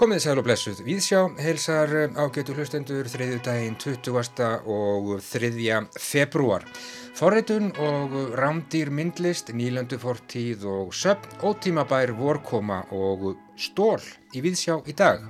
[0.00, 4.46] Komið sæl og blessuð Víðsjá heilsar ágætu hlustendur þriðju daginn 20.
[4.64, 5.50] og 3.
[6.00, 6.62] februar.
[7.18, 14.00] Forritun og rámdýr myndlist, nýlöndu fortíð og söpn, ótímabær vorkoma og stól
[14.32, 15.26] í Víðsjá í dag.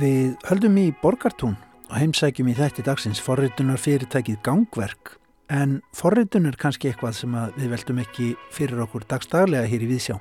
[0.00, 1.58] Við höldum í Borgartún
[1.90, 5.18] og heimsækjum í þætti dagsins forritunar fyrirtækið gangverk
[5.52, 10.16] en forritun er kannski eitthvað sem við veldum ekki fyrir okkur dagstaglega hér í Víðsjá.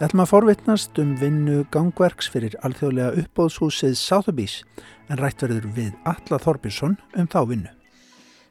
[0.00, 4.54] Við ætlum að forvitnast um vinnu gangverks fyrir alþjóðlega uppbóðshúsið Sotheby's
[5.12, 7.72] en rætt verður við Alla Þorbjörnsson um þá vinnu.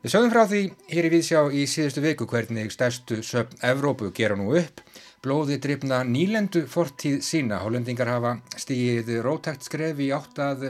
[0.03, 0.59] Við sögum frá því
[0.91, 4.83] hér í Víðsjá í síðustu viku hvernig stærstu söpn Evrópu gera nú upp.
[5.25, 7.63] Blóði drifna nýlendu fortíð sína.
[7.65, 10.69] Hólendingar hafa stíðið rótækt skref í áttað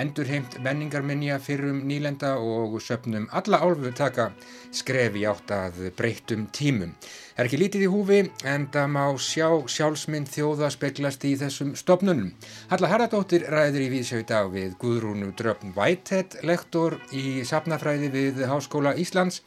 [0.00, 4.30] endurheimt menningarminja fyrrum nýlenda og söpnum alla álfu taka
[4.74, 6.94] skref í áttað breyttum tímum.
[7.00, 8.20] Það er ekki lítið í húfi
[8.52, 12.30] en það má sjá sjálfsmynd þjóða speglast í þessum stopnunum.
[12.70, 18.44] Halla Haraldóttir ræðir í Vísjau í dag við Guðrúnu Dröfn Whitehead, lektor í sapnafræði við
[18.50, 19.42] Háskóla Íslands.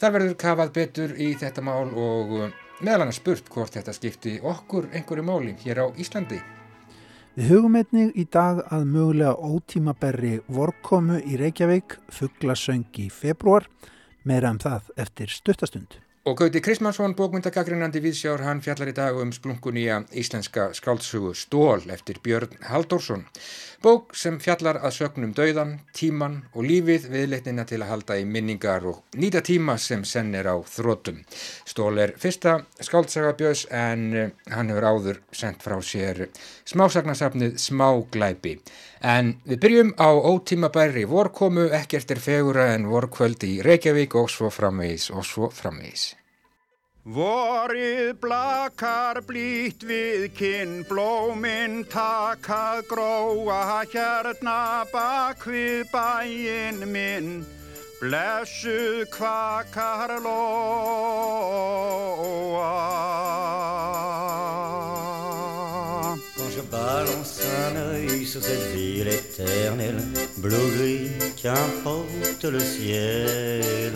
[0.00, 2.32] Þar verður kafað betur í þetta mál og
[2.80, 6.40] meðal annars spurt hvort þetta skipti okkur einhverju máli hér á Íslandi.
[7.38, 13.68] Við hugum einnig í dag að mögulega ótímaberri vorkomu í Reykjavík, fugglasöng í februar,
[14.26, 16.00] meira um það eftir stuttastund.
[16.28, 22.18] Og Gauti Krismansson, bókmyndagagrínandi viðsjár, hann fjallar í dag um splunkunýja íslenska skáltsugu Stól eftir
[22.20, 23.22] Björn Halldórsson.
[23.80, 28.84] Bók sem fjallar að sögnum dauðan, tíman og lífið viðleitnina til að halda í minningar
[28.90, 31.22] og nýta tíma sem senn er á þrótum.
[31.64, 36.26] Stól er fyrsta skáltsaga Björns en eh, hann hefur áður sendt frá sér
[36.68, 38.58] smásagnasafnið Smáglæpi.
[39.00, 44.50] En við byrjum á ótímabæri vorkomu, ekkert er fegura en vorkvöldi í Reykjavík og svo
[44.52, 46.20] framvegis og svo framvegis.
[47.08, 57.46] Vorið blakar blít við kinn, blóminn takað gróa hérna bak við bæinn minn,
[58.02, 61.40] blessuð kvakar lóa.
[66.70, 70.02] Balance un œil sur cette ville éternelle,
[70.38, 73.92] bleu-gris, qu'importe le ciel,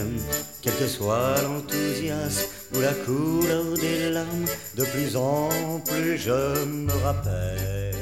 [0.62, 6.92] quel que soit l'enthousiasme ou la couleur des larmes, de plus en plus je me
[7.04, 7.94] rappelle.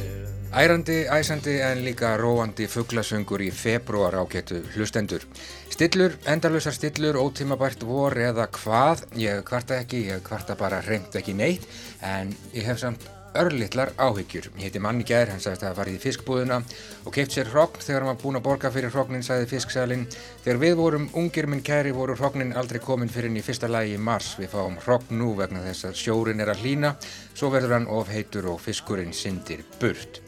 [0.53, 5.25] Ærandi, æsandi en líka róandi fugglasöngur í februar áketu hlustendur.
[5.73, 11.33] Stillur, endarlausar stillur, ótímabært vor eða hvað, ég kvarta ekki, ég kvarta bara reynd ekki
[11.39, 11.65] neitt,
[12.05, 14.51] en ég hef samt örlittlar áhyggjur.
[14.59, 16.59] Ég heiti manni gær, hann sagðist að það farið í fiskbúðuna
[17.07, 20.07] og keipt sér hrogn þegar hann var búin að borga fyrir hrognin, sagði fisksælinn.
[20.45, 23.97] Þegar við vorum ungir minn kæri voru hrognin aldrei komin fyrir inn í fyrsta lagi
[23.97, 24.35] í mars.
[24.41, 26.95] Við fáum hrogn nú vegna þess að sjórin er að hlína,
[27.35, 30.23] svo verður hann of heitur og fiskurinn syndir burt.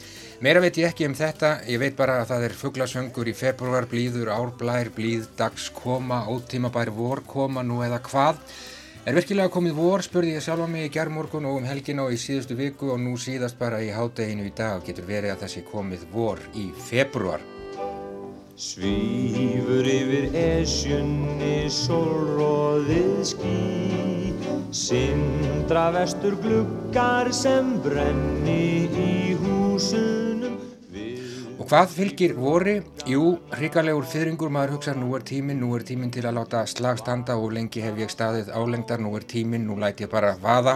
[0.45, 3.87] Meira veit ég ekki um þetta, ég veit bara að það er fugglasöngur í februar,
[3.89, 8.43] blíður, árblær, blíð, dags koma, ótímabær vor koma nú eða hvað.
[9.05, 12.21] Er virkilega komið vor, spurði ég sjálfa mig í gerðmorgun og um helgina og í
[12.23, 14.81] síðustu viku og nú síðast bara í hádeginu í dag.
[14.87, 17.45] Getur verið að þessi komið vor í februar.
[18.57, 23.63] Svífur yfir esjunni sólróðið ský.
[24.73, 30.24] Sindra vestur gluggar sem brenni í húsunum
[31.65, 32.73] Og hvað fylgir vori?
[33.09, 37.39] Jú, hrikalegur fyrringur maður hugsa nú er tíminn, nú er tíminn til að láta slagstanda
[37.41, 40.75] og lengi hef ég staðið álengdar, nú er tíminn, nú læt ég bara vaða.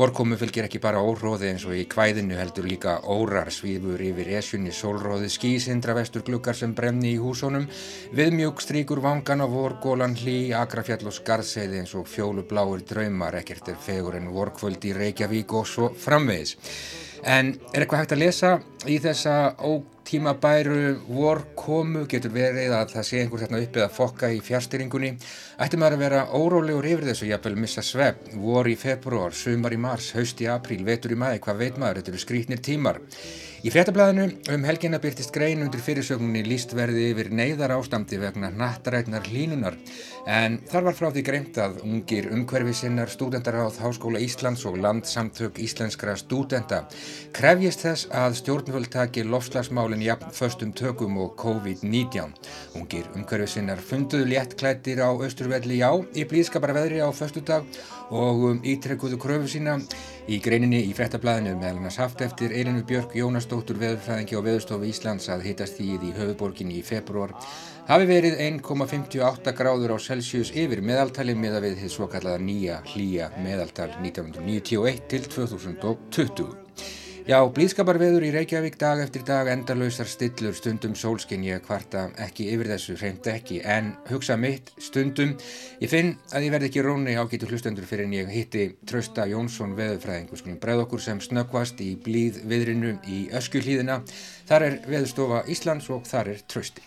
[0.00, 4.72] Vorkomu fylgir ekki bara óróði eins og í kvæðinu heldur líka órar svífur yfir esjunni,
[4.72, 7.68] sólróði, skísindra vestur glukkar sem bremni í húsónum,
[8.16, 13.76] viðmjúk stríkur vangan á vorgólan hlý, agrafjall og skarðseiði eins og fjólubláir draumar, ekkert er
[13.76, 16.56] fegur en vorkvöld í Reykjavík og svo framvegis.
[17.24, 18.48] En er eitthvað hægt að lesa
[18.84, 24.42] í þessa ótímabæru vorkomu, getur verið að það sé einhver þarna uppið að fokka í
[24.44, 25.14] fjárstyringunni.
[25.64, 29.80] Ætti maður að vera órólegur yfir þessu, jáfnvel missa svepp, vor í februar, sumar í
[29.80, 33.00] mars, haust í apríl, vetur í mæði, hvað veit maður, þetta eru skrítnir tímar.
[33.64, 39.24] Í fréttablaðinu um helginna byrtist grein undir fyrirsögninni líst verði yfir neyðar ástandi vegna nattarætnar
[39.30, 39.78] hlínunar
[40.26, 46.16] en þar var frá því greint að ungir umhverfisinnar, stúdendaráð, Háskóla Íslands og landsamtök íslenskra
[46.16, 46.84] stúdenda
[47.36, 52.32] krefjist þess að stjórnvöld taki lofslagsmálinn jafn föstum tökum og COVID-19.
[52.80, 57.68] Ungir umhverfisinnar funduðu léttklættir á Östurvelli já í blíðskapara veðri á föstudag
[58.14, 59.78] og um ítrekkuðu kröfu sína
[60.28, 64.88] í greininni í frettablaðinu meðal hann að saft eftir Eilinu Björk Jónasdóttur veðurfræðingi á Veðurstofu
[64.88, 67.34] Íslands að hitast því í höfuborginni í februar
[67.88, 72.82] hafi verið 1,58 gráður á Celsius yfir meðaltali með að við þið svo kallaða nýja
[72.94, 76.54] hlýja meðaltal 1991 til 2020.
[77.24, 82.68] Já, blíðskaparveður í Reykjavík dag eftir dag endalausar stillur stundum sólskinn ég kvarta ekki yfir
[82.74, 85.32] þessu, hreint ekki, en hugsa mitt stundum.
[85.80, 89.72] Ég finn að ég verði ekki róni ágætu hlustendur fyrir en ég hitti Trausta Jónsson
[89.80, 94.02] veðurfræðingu, skulum breið okkur sem snöggvast í blíð viðrinu í öskuhlýðina.
[94.44, 96.84] Þar er veðurstofa Íslands og þar er Trausti.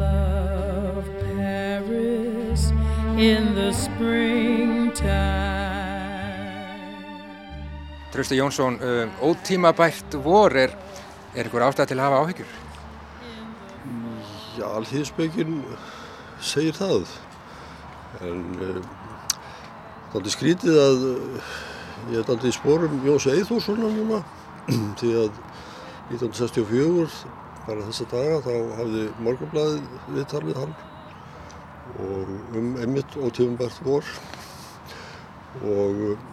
[0.00, 2.62] Love Paris
[3.18, 5.60] in the springtime
[8.10, 10.72] Trausti Jónsson, um, ótímabært vor er,
[11.36, 12.54] er ykkur ástæð til að hafa áhyggjur?
[14.56, 15.60] Já, alþýðisbökin
[16.42, 17.12] segir það.
[18.24, 21.04] En um, það er aldrei skrítið að
[22.10, 24.24] ég er aldrei í spórum Jóns Eithússonar núna
[24.98, 25.38] því að
[26.10, 27.06] 1964,
[27.70, 29.82] bara þessa daga, þá hafði morgunblæðið
[30.16, 30.72] viðtalið hann
[32.00, 34.06] og um einmitt ótímabært vor.
[35.66, 36.24] Og uh,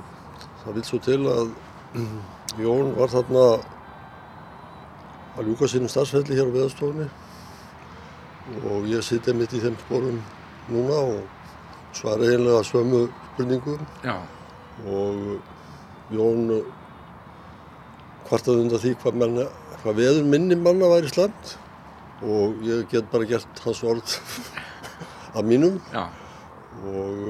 [0.64, 1.54] það vil svo til að
[2.64, 3.46] Jón var þarna
[5.38, 7.08] að ljúka sínum starfsfelli hér á veðastofunni
[8.72, 10.22] og ég sitt einmitt í þeim sporum
[10.72, 13.04] núna og svara einlega svömmu
[13.34, 13.86] spurningum.
[14.06, 14.18] Já.
[14.88, 16.64] og Jón
[18.28, 19.46] kvartaði undan því hvað, menna,
[19.88, 21.54] hvað veður minni manna væri slemt
[22.28, 24.16] og ég get bara gert hans orð
[25.38, 26.10] að mínum Já.
[26.84, 27.22] og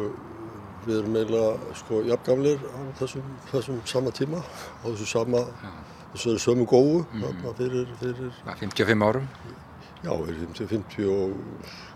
[0.88, 5.44] við erum eiginlega sko jafngamlir á þessum, þessum sama tíma á þessu sama,
[6.16, 9.28] þessu sömu góðu þarna fyrir, fyrir, Hvað, 55 árum?
[10.02, 11.36] já, við erum til 50 og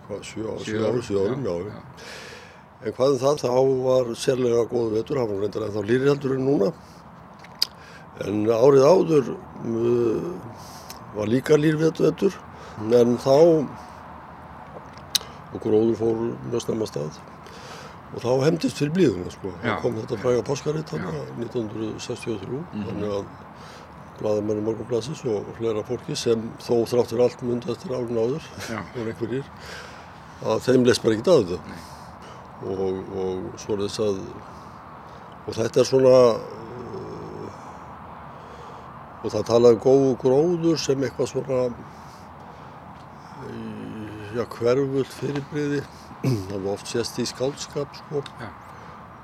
[0.10, 1.82] hvað, 7 árum, Sjö 7 árum, árum, 7 árum, já, já,
[2.82, 3.52] En hvað um það, þá
[3.86, 6.70] var sérlega góð vetur, hann var reyndar ennþá lýrihaldur en núna.
[8.28, 10.32] En árið áður uh,
[11.16, 12.36] var líka lýrvetur,
[12.92, 13.36] en þá,
[15.52, 17.20] og gróður fór mjög snemma stað,
[18.12, 19.54] og þá hefndist fyrir blíðuna, sko.
[19.64, 21.08] Það kom þetta fræga páskaritt hann
[21.40, 23.32] 1963, þannig að
[24.22, 28.52] blaðamennu morgunblassins og hlera fólki sem þó þráttur allt mundu eftir árun áður,
[28.96, 29.48] og einhverjir,
[30.46, 31.82] að þeim leist bara ekkert að þetta.
[32.62, 34.20] Og, og svo er þess að
[35.48, 36.18] og þetta er svona
[39.22, 41.74] og það talaði góðu gróður sem eitthvað svona uh,
[44.36, 45.82] já, hverfult fyrirbriði
[46.22, 48.50] það var oft sést í skáldskap sko Já.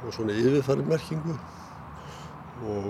[0.04, 1.36] og svona yfirfæri merkingu
[2.68, 2.88] og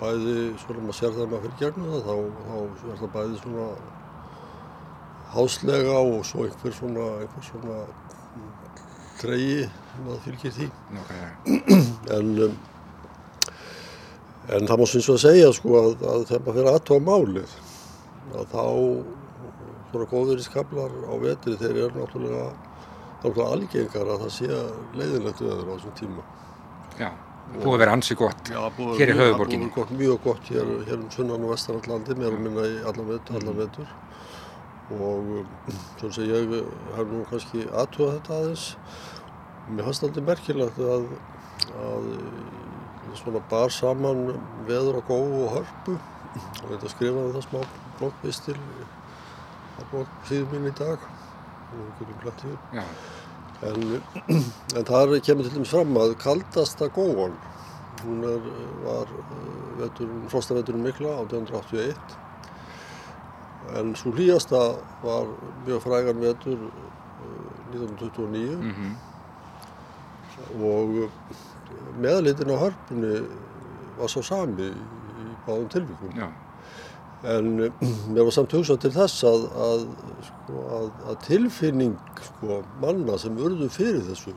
[0.00, 2.14] bæði svona maður sér það að maður fyrir gegnum það þá,
[2.50, 2.56] þá
[2.92, 3.66] er það bæði svona
[5.30, 7.78] háslega og svo einhver svona, einhver svona
[9.20, 10.66] tregi sem að fylgir því.
[10.96, 11.78] Nákvæmlega.
[12.16, 12.54] En, um,
[14.56, 17.56] en það má sem svo að segja sko að, að þegar maður fyrir aðtóa málið
[18.30, 18.64] að þá
[19.90, 22.44] svona góður í skablar á vetri þeir eru náttúrulega,
[23.22, 24.60] náttúrulega algengar að það sé
[25.00, 26.26] leiðilegt öður á þessum tíma.
[27.00, 27.10] Já.
[27.50, 29.66] Búið að vera ansi gott búið hér í höfuborginni.
[29.66, 33.08] búið gott, mjög gott hér, hér um sunnan og vestarallandi, mér að minna í allan
[33.10, 33.94] vetur, allan vetur.
[34.94, 35.48] Og um,
[35.98, 36.54] svona sem ég
[36.94, 38.68] hef nú kannski aðtúað þetta aðeins.
[39.70, 41.08] Mér fannst aldrei merkilegt að,
[41.82, 42.08] að
[43.18, 44.26] svona bar saman
[44.68, 47.60] veður og góðu og hörpu og þetta skrifaði það smá
[47.98, 48.56] blokkvistil
[49.80, 52.44] á blokksíðum mín í dag og getum glætt.
[52.74, 52.84] Já.
[53.66, 53.80] En,
[54.76, 57.34] en þar kemur til dæmis fram að kaldasta góan,
[58.04, 58.48] hún er,
[58.86, 59.12] var
[59.80, 62.18] veturinn, frostaveturinn mikla 1881
[63.76, 64.60] en svo hlýjasta
[65.04, 65.28] var
[65.66, 68.96] mjög frægan vetur eh, 1929 Mm
[70.56, 71.10] og
[72.00, 73.16] meðalitin á hörpunni
[73.98, 76.14] var svo sami í báðum tilvíkum.
[76.16, 76.28] Já.
[77.30, 77.50] En
[78.14, 79.82] mér var samt hugsað til þess að, að,
[80.28, 81.98] sko, að, að tilfinning
[82.30, 84.32] sko, manna sem urðu fyrir þessu,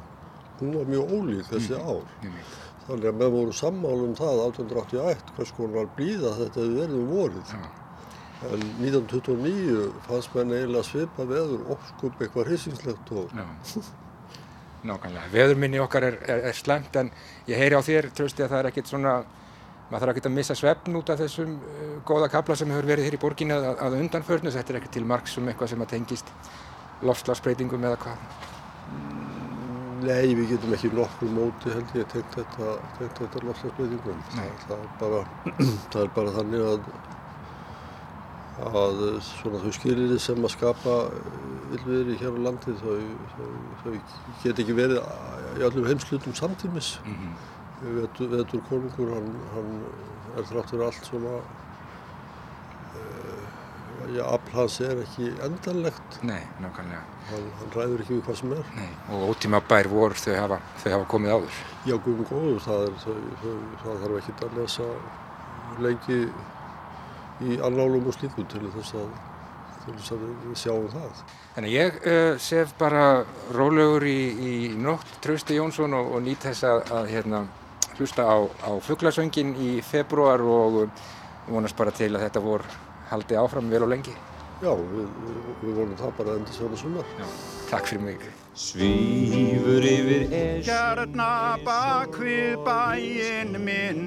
[0.60, 2.04] hún var mjög ólík þessi ár.
[2.22, 2.60] einmitt.
[2.84, 7.12] Þannig að menn voru sammála um það 1881 hvers konar blíða þetta hefði verið um
[7.14, 7.54] vorið.
[7.56, 7.64] Já.
[8.44, 13.46] En 1929 fannst menn eiginlega svipa veður, óskup eitthvað hrisingslegt og Já.
[14.84, 15.30] Nákvæmlega.
[15.32, 17.12] Veðurminni okkar er, er, er slemt en
[17.48, 19.14] ég heyri á þér, trösti, að það er ekkit svona,
[19.88, 23.08] maður þarf ekkit að missa svefn út af þessum uh, góða kapla sem hefur verið
[23.08, 24.52] hér í borginni að, að undanförnu.
[24.52, 26.34] Þetta er ekkit til marks um eitthvað sem að tengist
[27.04, 28.28] lofslagsbreytingum eða hvað.
[30.04, 34.24] Nei, við getum ekki nokkur móti held ég tengt þetta, þetta lofslagsbreytingum.
[34.34, 35.22] Það, það, er bara,
[35.94, 36.90] það er bara þannig að,
[38.62, 40.98] að svona þau skilirði sem að skapa
[41.74, 43.00] illviðri hér á landi þau,
[43.34, 43.48] þau,
[43.82, 43.92] þau
[44.44, 45.00] get ekki verið
[45.58, 47.00] í öllum heimslutum samtímis.
[47.06, 47.50] Mm -hmm.
[47.84, 49.72] Vetur, vetur konungur, hann, hann
[50.38, 51.34] er þrátt fyrir allt svona,
[54.14, 56.22] já, afl hans er ekki endanlegt.
[56.22, 57.02] Nei, nákvæmlega.
[57.32, 58.72] Hann, hann ræður ekki við hvað sem er.
[58.78, 58.90] Nei.
[59.10, 61.60] Og ótíma bær vor þau hafa, þau hafa komið áður.
[61.90, 64.90] Já, guðum góður, það, er, þau, þau, það þarf ekki að lesa
[65.84, 66.20] lengi
[67.52, 69.10] í annálum og slíkum til þess að,
[69.86, 71.24] til þess að við sjáum það.
[71.56, 73.08] Þannig ég uh, sef bara
[73.56, 77.44] rólegur í, í nótt Trausti Jónsson og, og nýtt þess að, að hérna,
[77.98, 80.86] hlusta á, á fugglasöngin í februar og
[81.48, 82.64] vonast bara til að þetta vor
[83.12, 84.16] haldi áfram vel og lengi.
[84.64, 85.08] Já, við,
[85.60, 87.14] við vonum það bara endur svona sumar.
[87.20, 87.28] Já,
[87.68, 88.26] takk fyrir mig.
[88.54, 94.04] Svífur yfir esju Hérna bak við bæinn minn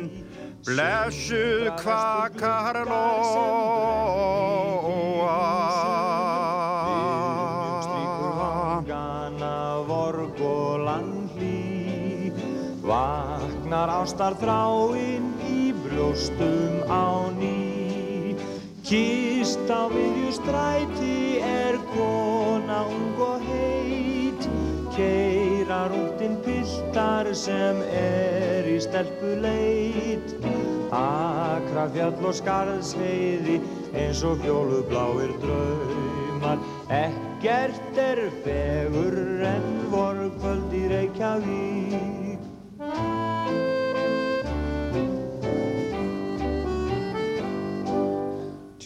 [0.65, 4.17] Blessuð kvakar lóa.
[12.87, 18.39] Vaknar ástar þráinn í brjóstum á ný.
[18.87, 24.47] Kist á miðju stræti er kona ung og heit.
[24.95, 26.16] Keirar útinn
[26.97, 30.31] piltar sem er í stelpu leit
[30.97, 33.59] Akra fjall og skarðsheiði
[33.93, 36.63] eins og fjólubláir draumar.
[36.89, 42.47] Ekkert er fegur en vorkvöld í Reykjavík.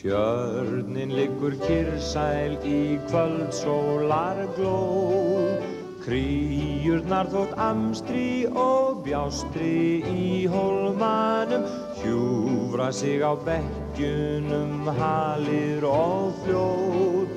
[0.01, 5.70] Tjörnin liggur kyrsæl í kvöld sólar glóð
[6.11, 11.63] Kríurnar þótt amstri og bjástri í hólmanum
[12.01, 17.31] Hjúfra sig á bekkjunum halir og fljóð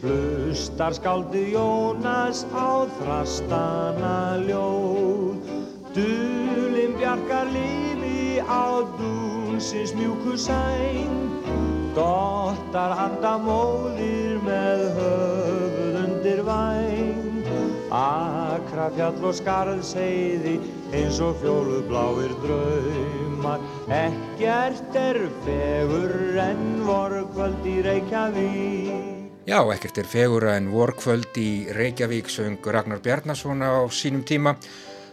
[0.00, 5.44] Hlustar skáldi Jónas á þrastana ljóð
[5.92, 11.44] Dulinn bjargar lífi á dúnsins mjúku sæng.
[11.92, 15.53] Dottar handa móðir með væng
[17.94, 20.54] Akra fjall og skarðsheiði
[20.98, 23.62] eins og fjólubláir draumar.
[23.86, 29.22] Ekkert er fegur en vorkvöld í Reykjavík.
[29.46, 34.56] Já, ekkert er fegura en vorkvöld í Reykjavík söng Ragnar Bjarnason á sínum tíma.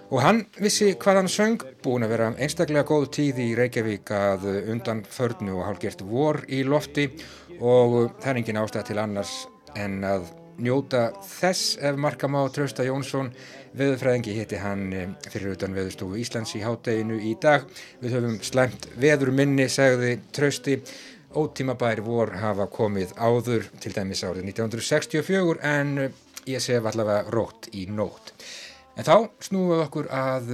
[0.09, 4.49] Og hann vissi hvað hann söng, búin að vera einstaklega góð tíð í Reykjavík að
[4.73, 7.11] undan förnu og hálfgert vor í lofti.
[7.61, 9.35] Og það er engin ástæð til annars
[9.77, 10.31] en að
[10.63, 13.31] njóta þess ef marka má Trausta Jónsson
[13.77, 17.67] veðurfræðingi hitti hann fyrir utan veðurstofu Íslands í hátteginu í dag
[18.01, 20.79] við höfum slæmt veður minni segði Trausti
[21.37, 25.95] ótímabær vor hafa komið áður til dæmis árið 1964 en
[26.49, 28.33] ég sef allavega rótt í nótt.
[28.97, 30.49] En þá snúum við okkur að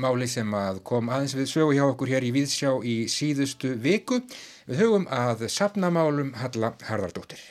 [0.00, 4.22] máli sem að kom aðeins við sögu hjá okkur hér í Víðsjá í síðustu viku.
[4.68, 7.42] Við hugum að sapnamálum Halla Harðardóttir.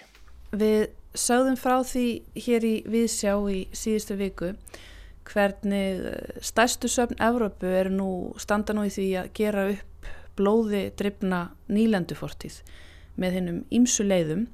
[0.52, 2.06] Við sögðum frá því
[2.46, 4.54] hér í Víðsjá í síðustu viku
[5.28, 6.02] hvernig
[6.44, 12.62] stærstu söfn Evrópu er nú, standa nú í því að gera upp blóði drifna nýlendufortíð
[13.20, 14.48] með hennum ímsu leiðum.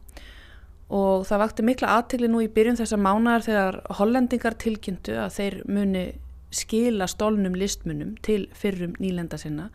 [0.88, 5.58] Og það vakti mikla aðtegli nú í byrjun þessa mánar þegar hollendingar tilkynntu að þeir
[5.68, 6.06] muni
[6.56, 9.68] skila stólnum listmunum til fyrrum nýlenda sinna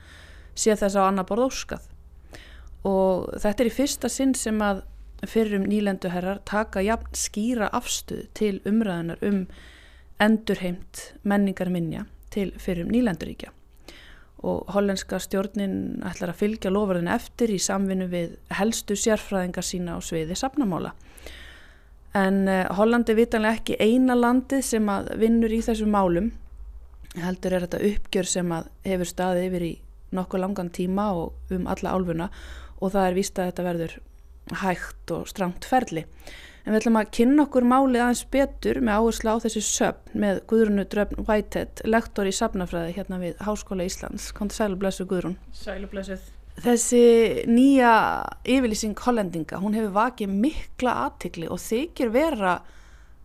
[0.57, 1.85] sé þess á annar borð óskað.
[2.89, 4.83] Og þetta er í fyrsta sinn sem að
[5.29, 9.47] fyrrum nýlenduherrar taka jafn skýra afstuð til umræðunar um
[10.23, 13.53] endurheimt menningar minja til fyrrum nýlenduríkja
[14.43, 19.99] og hollenska stjórnin ætlar að fylgja lofverðin eftir í samvinnu við helstu sérfræðingar sína á
[20.03, 20.91] sviði sapnamála.
[22.19, 26.33] En uh, Hollandi vitanlega ekki eina landið sem að vinnur í þessum málum.
[27.23, 29.73] Heldur er þetta uppgjör sem að hefur staðið yfir í
[30.13, 32.29] nokkuð langan tíma og um alla álfuna
[32.81, 33.97] og það er víst að þetta verður
[34.63, 36.07] hægt og strangt ferli.
[36.63, 40.43] En við ætlum að kynna okkur málið aðeins betur með áherslu á þessi söpn með
[40.51, 44.29] Guðrunu Dröfn Whitehead, lektor í safnafræði hérna við Háskóla Íslands.
[44.37, 45.35] Konti sælublessu Guðrún.
[45.59, 46.29] Sælublessuð.
[46.63, 47.03] Þessi
[47.49, 47.95] nýja
[48.45, 52.59] yfirlýsing hollendinga, hún hefur vakið mikla aðtikli og þykir vera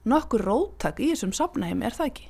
[0.08, 2.30] nokkur róttak í þessum safnaheim, er það ekki?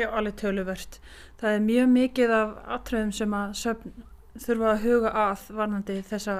[0.00, 0.98] Já, alveg töluvert.
[1.38, 3.94] Það er mjög mikið af atröðum sem að söfn
[4.40, 6.36] þurfa að huga að varnandi þessa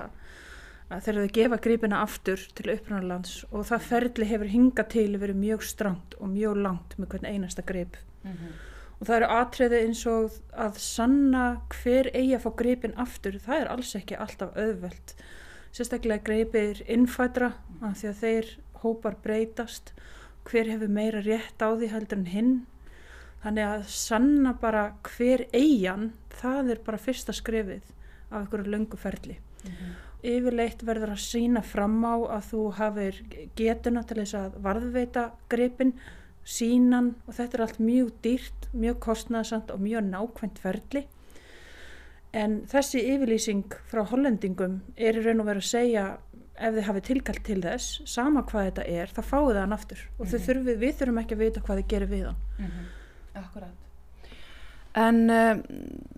[0.91, 5.11] að þeir eru að gefa gripina aftur til upprannalands og það ferli hefur hinga til
[5.23, 7.97] verið mjög strangt og mjög langt með hvern einasta grip.
[8.25, 8.57] Mm -hmm.
[8.99, 13.61] og það eru atriði eins og að sanna hver eigi að fá gripin aftur það
[13.61, 15.15] er alls ekki alltaf auðvelt.
[15.73, 19.93] Sérstaklega gripir innfædra af því að þeir hópar breytast.
[20.45, 22.67] Hver hefur meira rétt á því heldur en hinn?
[23.43, 27.83] Þannig að sanna bara hver eigin það er bara fyrsta skrefið
[28.31, 29.39] af einhverju löngu ferli.
[29.65, 33.21] Mm -hmm yfirleitt verður að sína fram á að þú hafið
[33.59, 35.95] getuna til þess að varðveita gripin,
[36.45, 41.07] sínan og þetta er allt mjög dýrt, mjög kostnæðsamt og mjög nákvæmt ferli.
[42.33, 46.05] en þessi yfirlýsing frá hollendingum er í raun og veru að segja
[46.55, 50.03] ef þið hafið tilkall til þess sama hvað þetta er, þá fáið það hann aftur
[50.19, 52.37] og mm þurfið, við þurfum ekki að vita hvað þið gerir við hann
[53.35, 53.90] Akkurat.
[54.99, 55.61] En um,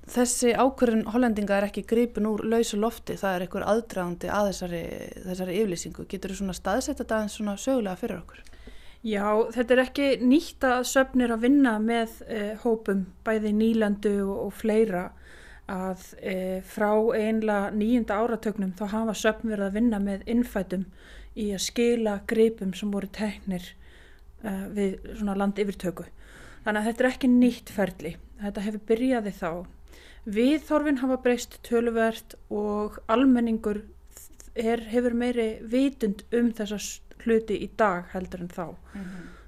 [0.08, 4.82] þessi ákvörðun hollendinga er ekki gripin úr lausu lofti, það er einhver aðdragandi að þessari,
[5.26, 6.06] þessari yflýsingu.
[6.08, 8.42] Getur þú svona staðsett þetta aðeins svona sögulega fyrir okkur?
[9.02, 14.36] Já, þetta er ekki nýtt að söfnir að vinna með eh, hópum bæði nýlandu og,
[14.46, 15.08] og fleira
[15.70, 20.86] að eh, frá einlega nýjunda áratögnum þá hafa söfn verið að vinna með innfætum
[21.34, 23.66] í að skila gripum sem voru teknir
[24.44, 26.06] eh, við svona land yfirtöku.
[26.62, 28.16] Þannig að þetta er ekki nýtt ferli.
[28.42, 29.50] Þetta hefur byrjaði þá.
[30.32, 33.82] Viðþorfin hafa breyst töluvert og almenningur
[34.54, 36.78] er, hefur meiri vitund um þessa
[37.24, 38.66] hluti í dag heldur en þá.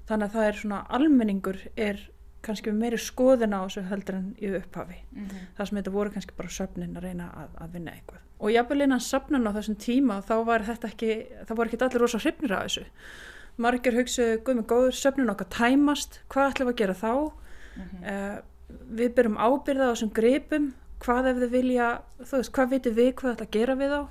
[0.05, 2.03] Þannig að það er svona almenningur er
[2.45, 4.99] kannski meiri skoðun á þessu heldur en í upphafi.
[5.57, 8.21] Það sem þetta voru kannski bara söfnin að reyna að, að vinna eitthvað.
[8.39, 11.15] Og jafnvel innan söfnin á þessum tíma þá var þetta ekki,
[11.47, 12.85] það voru ekki allir rosa hrifnir af þessu.
[13.61, 17.13] Margir hugsaðu, guð með góður, söfnin okkar tæmast, hvað ætlum við að gera þá?
[17.75, 18.35] Uh,
[18.99, 20.67] við byrjum ábyrða á þessum gripum,
[21.05, 21.89] hvað ef þið vilja,
[22.21, 24.01] þú veist, hvað vitum við hvað ætla að gera við þá?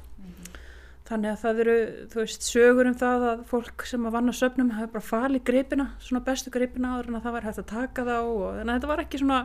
[1.04, 1.72] Þannig að það eru,
[2.08, 5.90] þú veist, sögur um það að fólk sem að vanna söfnum hafa bara falið gripina,
[6.00, 8.78] svona bestu gripina áður en að það var hægt að taka þá og þannig að
[8.78, 9.40] þetta var ekki svona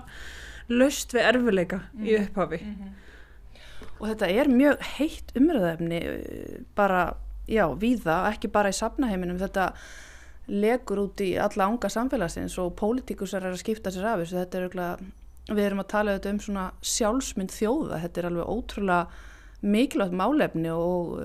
[0.70, 2.62] löst við erfileika í upphafi.
[4.00, 6.00] Og þetta er mjög heitt umröðefni
[6.80, 7.02] bara,
[7.50, 9.72] já, víða, ekki bara í safnaheiminum, þetta
[10.50, 14.58] legur út í alla ánga samfélagsins og pólitíkusar er að skipta sér af þessu, þetta
[14.60, 15.04] er auðvitað,
[15.50, 19.28] við erum að tala um svona sjálfsmynd þjóða, þetta er alveg ótrúlega
[19.60, 21.20] mikilvægt málefni og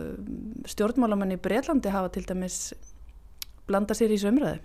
[0.69, 2.73] stjórnmálamenn í Breitlandi hafa til dæmis
[3.69, 4.59] blanda sér í umröðu.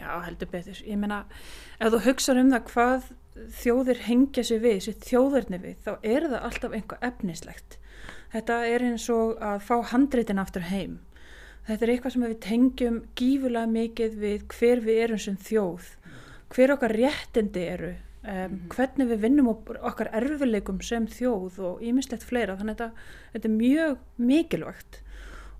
[0.00, 0.78] Já, heldur betur.
[0.86, 1.24] Ég meina,
[1.80, 3.08] ef þú hugsaður um það hvað
[3.60, 7.76] þjóðir hengja sér við, sér þjóðirni við, þá er það alltaf einhvað efnislegt.
[8.30, 11.00] Þetta er eins og að fá handreitin aftur heim.
[11.66, 15.90] Þetta er eitthvað sem við tengjum gífulega mikið við hver við erum sem þjóð,
[16.54, 17.90] hver okkar réttindi eru,
[18.22, 22.56] um, hvernig við vinnum okkar erfileikum sem þjóð og ímislegt fleira.
[22.58, 23.96] Þannig að þetta, þetta er mjög
[24.30, 25.00] mikilvægt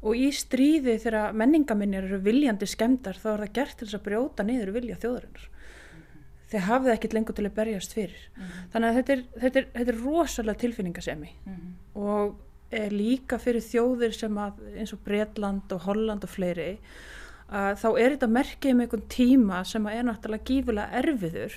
[0.01, 4.07] og í stríði þegar menningaminjar eru viljandi skemdar þá er það gert til þess að
[4.07, 5.49] brjóta niður vilja þjóðarinnar.
[6.51, 8.23] Þeir hafið ekkert lengur til að berjast fyrir.
[8.73, 11.35] Þannig að þetta er, þetta er, þetta er rosalega tilfinningasemi
[12.01, 12.50] og er
[12.95, 16.75] líka fyrir þjóðir sem að eins og Breitland og Holland og fleiri
[17.51, 21.57] að þá er þetta merkið um einhvern tíma sem að er náttúrulega gífulega erfiður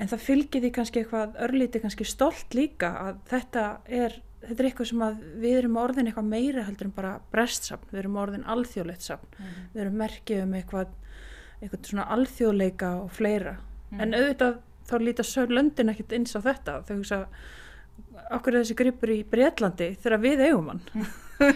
[0.00, 4.68] en það fylgir því kannski eitthvað örlítið kannski stolt líka að þetta er, þetta er
[4.70, 8.48] eitthvað sem að við erum orðin eitthvað meira heldur en bara brestsafn, við erum orðin
[8.54, 9.36] alþjóðleitt safn,
[9.74, 10.96] við erum merkið um eitthvað,
[11.60, 13.58] eitthvað svona alþjóðleika og fleira,
[13.98, 17.20] en auðvitað þá líta sögur löndin ekkert eins á þetta þau hugsa
[18.30, 20.82] okkur er þessi gripur í Breitlandi þegar við eigum hann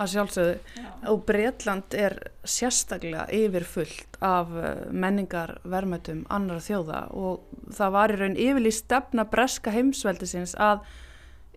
[0.00, 2.16] að sjálfsögðu og Breitland er
[2.48, 7.44] sérstaklega yfirfullt af eh, menningar vermetum annara þjóða og
[7.76, 10.84] það var í raun yfirlýst stefna breska heimsveldisins að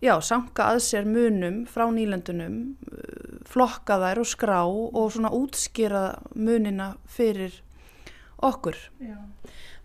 [0.04, 2.58] já, sanka að sér munum frá nýlendunum
[2.92, 7.62] eh, flokka þær og skrá og svona útskýra munina fyrir
[8.44, 9.16] okkur Já.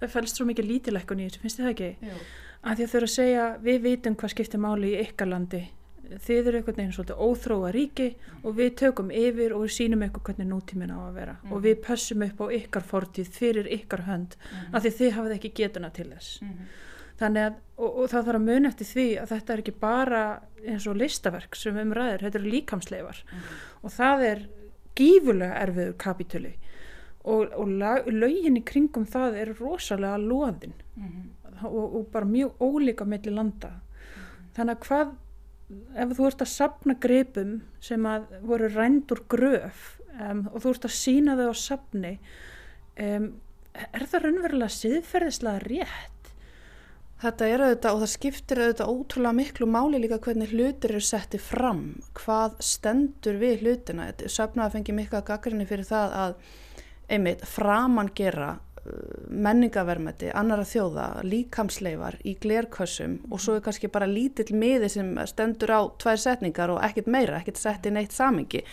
[0.02, 1.92] það fælst svo mikið lítilekkun í þessu, finnst þið það ekki?
[2.10, 2.18] Já.
[2.64, 5.62] Að því að þau eru að segja við vitum hvað skiptir máli í ykkar landi.
[6.10, 8.08] Þið eru einhvern veginn svolítið óþróa ríki
[8.42, 11.36] og við tökum yfir og við sínum eitthvað hvernig nútíminn á að vera.
[11.54, 14.38] Og við pössum upp á ykkar fortíð fyrir ykkar hönd
[14.74, 16.40] af því þið hafið ekki getuna til þess.
[17.20, 20.24] Þannig að, og, og það þarf að muna eftir því að þetta er ekki bara
[20.66, 23.22] eins og listaverk sem um ræðir, þetta eru líkamsleifar.
[23.84, 24.44] Og það er
[24.98, 26.56] gífulega erfiður kapituli
[27.24, 30.76] og, og lögin í kringum það er rosalega loðin.
[31.60, 33.74] Og, og bara mjög ólíka melli landa.
[34.56, 35.18] Þannig að hvað
[36.02, 39.84] ef þú ert að sapna gripum sem að voru rænd úr gröf
[40.16, 42.14] um, og þú ert að sína þau á sapni
[42.98, 43.28] um,
[43.78, 46.32] er það raunverulega siðferðislega rétt?
[47.20, 51.44] Þetta er auðvitað og það skiptir auðvitað ótrúlega miklu máli líka hvernig hlutir eru settið
[51.44, 51.82] fram,
[52.16, 54.06] hvað stendur við hlutina.
[54.24, 56.38] Söfnaði fengi mikla gaggrinni fyrir það að
[57.10, 58.56] einmitt framan gera
[59.30, 65.74] menningavermeti, annara þjóða, líkamsleifar í glerkössum og svo er kannski bara lítill miði sem stendur
[65.76, 68.64] á tvær setningar og ekkert meira, ekkert sett í neitt samingi.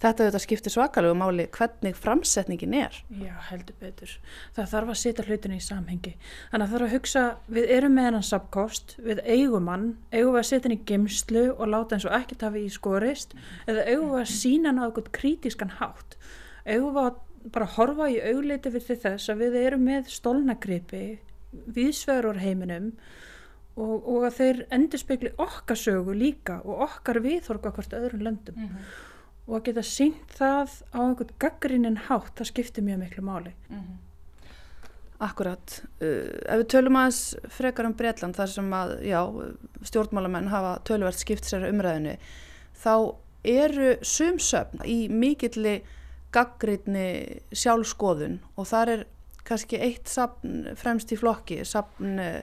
[0.00, 2.96] Þetta auðvitað skiptir svakalegu máli hvernig framsetningin er.
[3.16, 4.12] Já, heldur betur.
[4.56, 6.12] Það þarf að setja hlutinu í samhengi.
[6.50, 7.22] Þannig að það þarf að hugsa,
[7.56, 11.46] við erum með hennan sapkost, við eigum hann, eigum við að setja hann í gemslu
[11.54, 13.32] og láta eins og ekkert hafi í skorist,
[13.64, 16.18] eða eigum við að sína hann á eitthvað krítiskan hátt.
[16.66, 21.02] Eigum við að bara horfa í augliti fyrir þess að við erum með stólnagripi
[21.76, 22.88] viðsvegur úr heiminum
[23.76, 28.80] og, og að þeir endurspegli okkar sögu líka og okkar viðhorga hvort öðrum löndum Mhm.
[29.46, 33.52] og að geta sínt það á einhvern gaggrinin hátt, það skiptir mjög miklu máli.
[35.22, 35.78] Akkurat.
[36.02, 37.20] Uh, ef við tölum aðeins
[37.54, 39.20] frekar um Breitland þar sem að, já,
[39.88, 42.18] stjórnmálamenn hafa töluvert skipt sér umræðinu,
[42.82, 42.92] þá
[43.48, 45.78] eru sumsöfn í mikilli
[46.36, 47.08] gaggrinni
[47.56, 49.04] sjálfskoðun og þar er
[49.46, 52.40] kannski eitt safn fremst í flokki, safn, eh,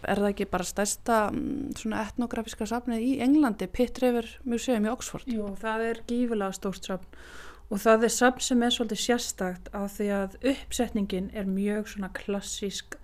[0.00, 4.92] er það ekki bara stærsta mm, svona etnografíska safnið í Englandi, Pitt River Museum í
[4.92, 5.28] Oxford?
[5.28, 7.22] Jú, það er gífulega stórt safn
[7.70, 12.10] og það er safn sem er svolítið sérstakt af því að uppsetningin er mjög svona
[12.16, 12.96] klassísk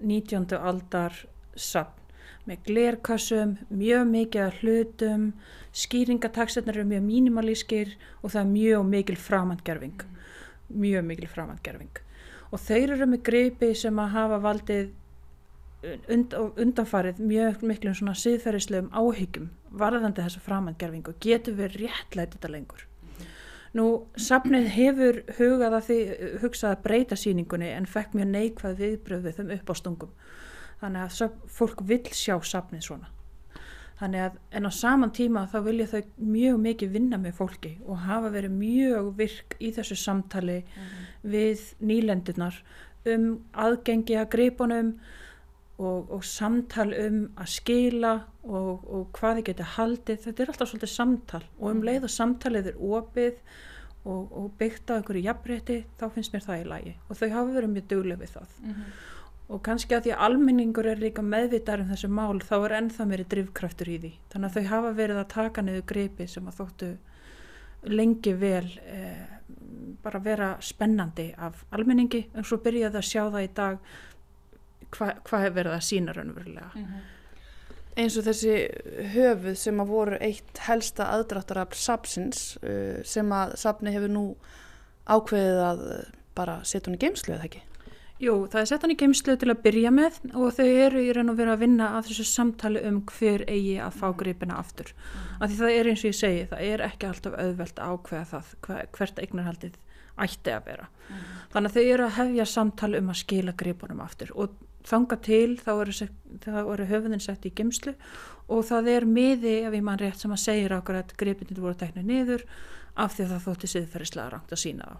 [0.00, 0.48] 19.
[0.56, 1.14] aldar
[1.54, 2.00] safn
[2.48, 5.26] með glerkassum, mjög mikið hlutum,
[5.76, 10.06] skýringatakstarnir eru mjög mínimalískir og það er mjög mikil framhandgerfing,
[10.68, 12.02] mjög mikil framhandgerfing
[12.50, 14.90] og þeir eru með greipi sem að hafa valdið
[16.10, 22.86] und, undanfarið mjög miklum svona siðferðislegum áhyggjum varðandi þessa framhandgerfingu getur við réttlætt þetta lengur
[23.78, 23.84] Nú,
[24.18, 25.98] safnið hefur hugað að því,
[26.42, 30.14] hugsað að breyta síningunni en fekk mjög neikvað viðbröð við þeim upp á stungum.
[30.80, 33.12] Þannig að fólk vil sjá safnið svona.
[34.00, 38.04] Þannig að en á saman tíma þá vilja þau mjög mikið vinna með fólki og
[38.06, 40.62] hafa verið mjög virk í þessu samtali
[41.20, 42.56] við nýlendunar
[43.12, 44.94] um aðgengi að greipunum
[45.80, 50.22] og, og samtal um að skila og, og hvað þið geta haldið.
[50.24, 53.38] Þetta er alltaf svolítið samtal og um leið og samtalið er opið
[54.04, 57.56] og, og byggt á einhverju jafnrétti þá finnst mér það í lagi og þau hafa
[57.56, 58.60] verið mjög duglega við það.
[59.50, 63.06] Og kannski að því að almenningur er líka meðvitar um þessu mál þá er ennþá
[63.10, 64.10] meiri drivkraftur í því.
[64.30, 66.90] Þannig að þau hafa verið að taka niður greipi sem að þóttu
[67.90, 69.24] lengi vel eh,
[70.02, 73.80] bara vera spennandi af almenningi en svo byrjaði að sjá það í dag
[74.90, 76.70] hva, hvað er verið að sína raunverulega.
[78.00, 78.54] eins og þessi
[79.14, 84.24] höfuð sem að voru eitt helsta aðdráttarafl sapsins uh, sem að sapni hefur nú
[85.10, 86.06] ákveðið að uh,
[86.38, 87.64] bara setja hún í geimslu eða ekki?
[88.20, 91.12] Jú, það er sett hann í geimslu til að byrja með og þau eru í
[91.16, 94.90] raun og veru að vinna að þessu samtali um hver eigi að fá gripina aftur.
[95.38, 98.50] Af því það er eins og ég segi, það er ekki alltaf auðvelt ákveða það
[98.66, 99.78] hver, hvert eignarhaldið
[100.20, 100.88] ætti að vera.
[101.54, 104.58] Þannig að þau eru að hefja samtali um að skila gripunum aftur og
[104.90, 105.96] þanga til þá eru,
[106.60, 107.96] eru höfuðin sett í geimslu
[108.52, 111.78] og það er miði ef ég mann rétt sem að segir okkur að gripinir voru
[111.80, 112.44] teknir niður
[113.00, 114.96] af því að það þótti siðferðislega rangt að sína þá.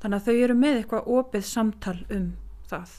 [0.00, 2.28] Þannig að þau eru með eitthvað opið samtal um
[2.70, 2.92] það.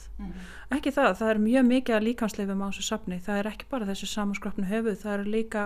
[0.76, 3.20] Ekki það, það er mjög mikið að líkansleifum á þessu safni.
[3.24, 5.64] Það er ekki bara þessu samanskrapnu höfuð, það eru líka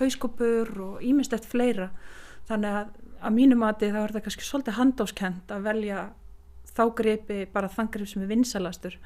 [0.00, 1.90] hauskopur og ímestett fleira.
[2.48, 6.04] Þannig að að mínu mati þá er það kannski svolítið handóskend að velja
[6.70, 8.96] þá gripi bara þann grip sem er vinsalastur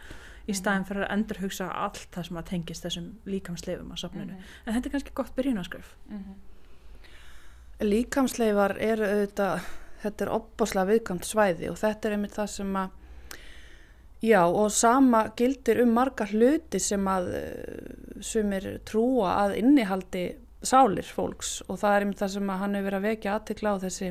[0.44, 4.37] í staðin fyrir að endurhugsa allt það sem að tengist þessum líkamsleifum á safninu.
[4.64, 5.94] En þetta er kannski gott byrjunaskrif.
[7.85, 9.70] Líkamsleifar eru auðvitað,
[10.04, 13.00] þetta er opbáslega viðkvæmt svæði og þetta er einmitt það sem að,
[14.25, 20.25] já og sama gildir um marga hluti sem að uh, sumir trúa að innihaldi
[20.65, 21.59] sálir fólks.
[21.69, 24.11] Og það er einmitt það sem að hann hefur verið að vekja aðtekla á þessi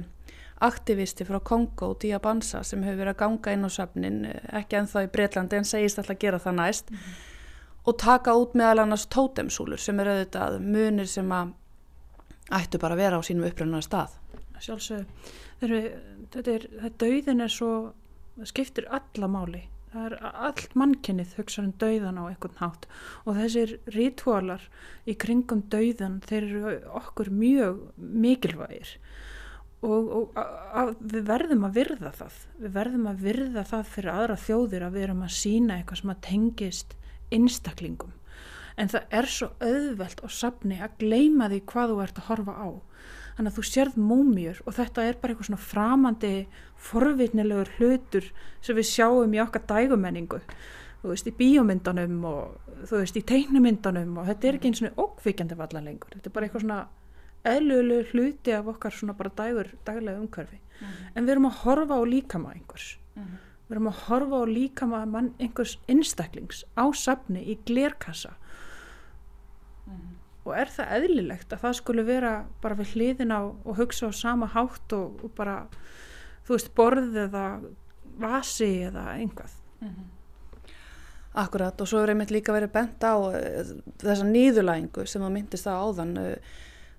[0.64, 4.20] aktivisti frá Kongo, Diabansa sem hefur verið að ganga inn á söfnin,
[4.54, 6.94] ekki ennþá í Breitlandi en segist alltaf að gera það næst.
[7.84, 11.52] Og taka út meðal annars tótemsúlur sem eru auðvitað munir sem að
[12.54, 14.14] ættu bara að vera á sínum upprænuna stað.
[14.64, 15.04] sjálfsög
[15.60, 15.98] þetta er,
[16.32, 16.66] þetta er,
[17.02, 17.72] dauðin er svo
[18.48, 20.16] skiptir alla máli það er
[20.48, 22.88] allt mannkynnið hugsa um dauðan á einhvern hátt.
[23.26, 24.66] Og þessir rítúalar
[25.06, 28.96] í kringum dauðan þeir eru okkur mjög mikilvægir.
[29.84, 30.44] Og, og a,
[30.80, 32.42] a, við verðum að virða það.
[32.64, 36.14] Við verðum að virða það fyrir aðra þjóðir að við erum að sína eitthvað sem
[36.14, 36.96] að tengist
[37.34, 38.14] einstaklingum.
[38.80, 42.56] En það er svo auðvelt á safni að gleyma því hvað þú ert að horfa
[42.58, 42.70] á
[43.38, 46.34] þannig að þú sérð múmjur og þetta er bara eitthvað svona framandi
[46.90, 48.30] forvitnilegur hlutur
[48.62, 50.42] sem við sjáum í okkar dægumenningu.
[51.04, 55.02] Þú veist, í bíómyndanum og þú veist, í teiknumyndanum og þetta er ekki eins og
[55.04, 56.14] ókvikjandi vallan lengur.
[56.16, 56.82] Þetta er bara eitthvað svona
[57.44, 60.62] eðlulegu hluti af okkar svona bara dægur daglega umhverfi.
[61.16, 62.88] En við erum að horfa á líkama einhvers.
[63.68, 65.04] Við erum að horfa á líkama
[65.40, 68.36] einhvers innstaklings á safni í glerkassa
[70.44, 74.12] og er það eðlilegt að það skulle vera bara við hliðin á og hugsa á
[74.16, 75.62] sama hátt og, og bara
[76.44, 77.46] þú veist borðið eða
[78.20, 79.56] vasi eða einhvað
[81.34, 83.72] Akkurat og svo er einmitt líka verið bent á uh,
[84.04, 86.12] þessa nýðulægingu sem það myndist á áðan.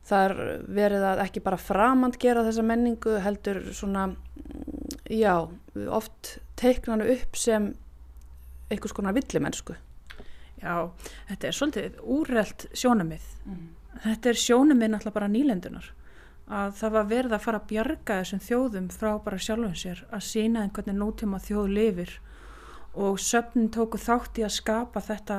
[0.04, 5.36] Það er verið að ekki bara framand gera þessa menningu heldur svona, mm, já,
[5.86, 7.70] oft teiknanu upp sem
[8.74, 9.78] einhvers konar villimennsku.
[10.64, 10.76] Já,
[11.28, 13.24] þetta er svolítið úrrelt sjónamið.
[14.04, 15.90] Þetta er sjónamið náttúrulega bara nýlendunar.
[16.44, 20.24] Að það var verið að fara að bjarga þessum þjóðum frá bara sjálfum sér, að
[20.26, 22.14] sína þeim hvernig nútíma þjóð lifir
[22.94, 25.38] og söfnin tóku þátt í að skapa þetta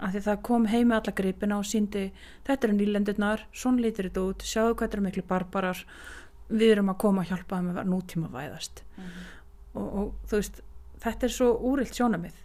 [0.00, 2.06] að því það kom heimi alla gripina og síndi
[2.46, 5.82] þetta eru nýlendurnar, svona lítir þetta út, sjáu hvað þetta eru miklu barbarar,
[6.48, 8.84] við erum að koma að hjálpa þeim að vera nútíma væðast.
[9.74, 10.62] Og, og þú veist,
[11.04, 12.38] þetta er svo úrilt sjónamið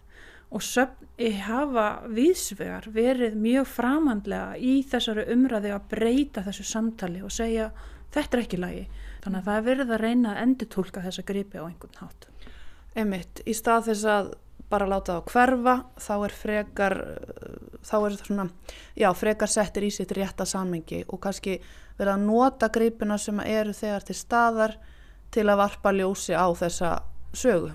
[0.54, 7.34] og söfni hafa vísvegar verið mjög framhandlega í þessari umræði að breyta þessu samtali og
[7.34, 7.70] segja
[8.14, 8.86] þetta er ekki lagi.
[9.24, 12.28] Þannig að það er verið að reyna að endurtúlka þessa gripi á einhvern hátt.
[12.96, 14.34] Einmitt, í stað þess að
[14.70, 16.96] bara láta það hverfa, þá er frekar,
[17.86, 18.46] þá er það svona,
[18.98, 21.58] já, frekar settir í sitt rétta sammengi og kannski
[21.98, 24.76] verið að nota gripina sem eru þegar til staðar
[25.34, 26.96] til að varpa ljósi á þessa
[27.36, 27.74] sögu.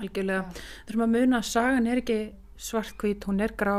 [0.00, 0.46] Algjörlega,
[0.88, 2.18] þurfum að muna að sagan er ekki
[2.60, 3.76] svartkvít, hún er grá,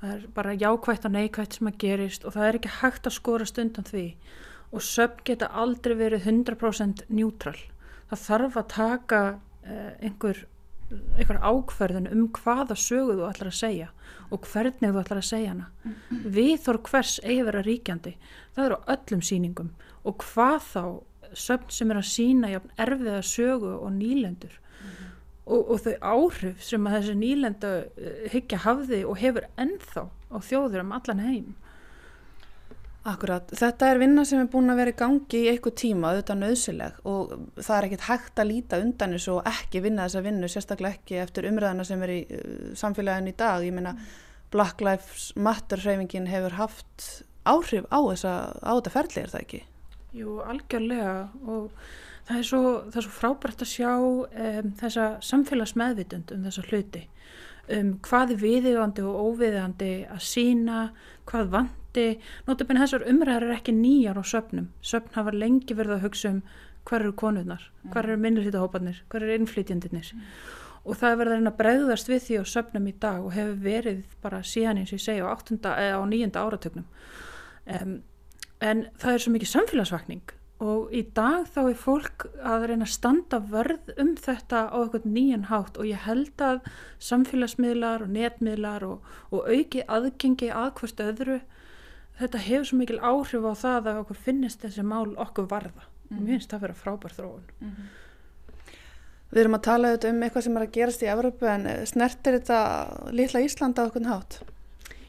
[0.00, 3.16] það er bara jákvætt og neikvætt sem að gerist og það er ekki hægt að
[3.18, 4.06] skora stundan því.
[4.74, 7.56] Og söfn geta aldrei verið 100% njútral.
[8.10, 10.42] Það þarf að taka uh, einhver,
[11.18, 13.90] einhver ákverðin um hvaða sögu þú ætlar að segja
[14.32, 15.70] og hvernig þú ætlar að segja hana.
[16.10, 18.14] Við þór hvers eigi vera ríkjandi,
[18.56, 19.72] það eru öllum síningum
[20.04, 20.84] og hvað þá
[21.34, 24.58] söfn sem er að sína erfiða sögu og nýlendur
[25.44, 27.74] og, og þau áhrif sem að þessi nýlenda
[28.32, 31.52] hyggja hafði og hefur ennþá á þjóður um allan heim.
[33.04, 36.38] Akkurat, þetta er vinna sem er búin að vera í gangi í eitthvað tíma, auðvitað
[36.40, 40.48] nöðsileg og það er ekkit hægt að líta undan þessu og ekki vinna þessa vinnu,
[40.48, 43.66] sérstaklega ekki eftir umræðina sem er í uh, samfélaginu í dag.
[43.66, 43.92] Ég meina,
[44.54, 47.10] Black Lives Matter hreyfingin hefur haft
[47.44, 49.62] áhrif á, þessa, á þetta ferli, er það ekki?
[50.14, 51.68] Jú, algjörlega og
[52.28, 57.06] það er svo, það er svo frábært að sjá um, þessa samfélagsmeðvitund um þessa hluti.
[57.74, 60.82] Um hvað viðigandi og óviðigandi að sína,
[61.30, 62.06] hvað vandi
[62.44, 66.42] notabene þessar umræðar er ekki nýjar á söpnum, söpn hafa lengi verið að hugsa um
[66.84, 70.22] hver eru konurnar hver eru minnurhýttahópanir, hver eru innflytjandinir mm.
[70.84, 73.36] og það er verið að reyna að bregðast við því á söpnum í dag og
[73.36, 76.86] hefur verið bara síðan eins og ég segja á, áttunda, á nýjunda áratögnum
[77.80, 77.94] um,
[78.60, 80.34] en það er svo mikið samfélagsvakning
[80.64, 85.08] og í dag þá er fólk að reyna að standa vörð um þetta á eitthvað
[85.16, 86.62] nýjan hátt og ég held að
[87.04, 91.40] samfélagsmiðlar og netmiðlar og, og auki aðgengi að hvert öðru
[92.20, 96.22] þetta hefur svo mikil áhrif á það að okkur finnist þessi mál okkur varða mm.
[96.22, 97.92] mér finnst það að vera frábær þróun mm -hmm.
[99.34, 102.58] Við erum að tala um eitthvað sem er að gerast í Evrópu en snertir þetta
[103.10, 104.36] litla Íslanda á okkur hátt?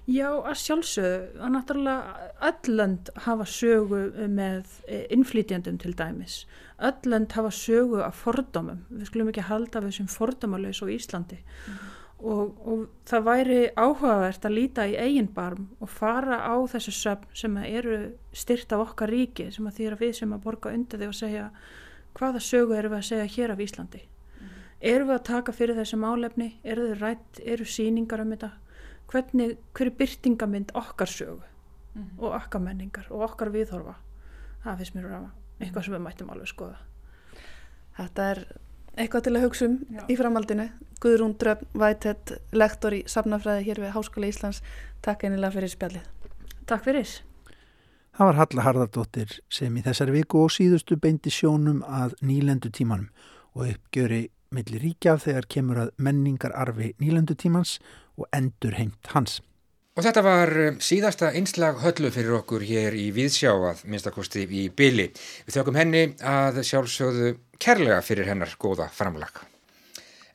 [0.06, 4.76] Já, að sjálfsögðu, að náttúrulega öll lönd hafa sögu með
[5.10, 6.44] innflytjandum til dæmis.
[6.78, 8.84] Öll lönd hafa sögu af fordómum.
[8.92, 11.40] Við skulum ekki halda við sem fordómalauðs á Íslandi.
[11.42, 11.80] Mm.
[12.26, 17.34] Og, og það væri áhugavert að líta í eigin barm og fara á þessu söfn
[17.36, 17.98] sem eru
[18.34, 21.48] styrt af okkar ríki, sem að þýra við sem að borga undir því og segja
[22.16, 24.04] hvaða sögu eru við að segja hér af Íslandi.
[24.06, 24.54] Mm.
[24.94, 26.52] Eru við að taka fyrir þessi málefni?
[26.64, 27.42] Eru þið rætt?
[27.42, 28.52] Eru síningar um þetta?
[29.12, 31.42] Hvernig, hver er byrtingamind okkar sögu
[31.94, 32.20] mm -hmm.
[32.24, 33.96] og okkar menningar og okkar viðhorfa?
[34.64, 36.78] Það finnst mér að eitthvað sem við mættum alveg skoða.
[37.98, 38.46] Þetta er
[38.98, 40.02] eitthvað til að hugsa um Já.
[40.10, 40.70] í framaldinu
[41.04, 44.62] Guðrún Dröfn Vætett, lektor í Safnafræði hér við Háskóla Íslands.
[45.02, 46.06] Takk einilega fyrir spjallið.
[46.66, 47.10] Takk fyrir.
[48.16, 53.10] Það var Halla Harðardóttir sem í þessari viku og síðustu beindi sjónum að nýlendu tímanum
[53.56, 57.76] og uppgjöri millir ríkjaf þegar kemur að menningararfi nýlendu tímans
[58.18, 59.42] og endur heimt hans.
[59.96, 65.06] Og þetta var um, síðasta einslag höllu fyrir okkur hér í Víðsjáað, minnstakosti í Bili.
[65.48, 67.30] Við þökkum henni að sjálfsögðu
[67.64, 69.40] kærlega fyrir hennar góða framlag.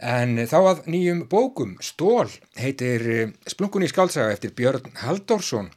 [0.00, 5.68] En þá að nýjum bókum, Stól, heitir um, Splunkunni skálsaga eftir Björn Halldórsson.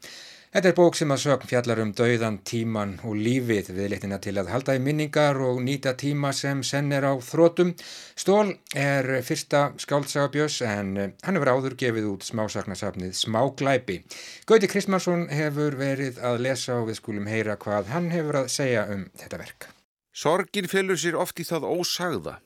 [0.53, 4.35] Þetta er bók sem að sögn fjallar um dauðan, tíman og lífið við litina til
[4.37, 7.71] að halda í minningar og nýta tíma sem senn er á þrótum.
[8.13, 13.97] Stól er fyrsta skáldsagabjöss en hann hefur áður gefið út smásagnasafnið Smáglæpi.
[14.45, 18.85] Gauti Kristmansson hefur verið að lesa og við skulum heyra hvað hann hefur að segja
[18.93, 19.71] um þetta verk.
[20.13, 22.39] Sorgin fylgur sér oft í það ósagða.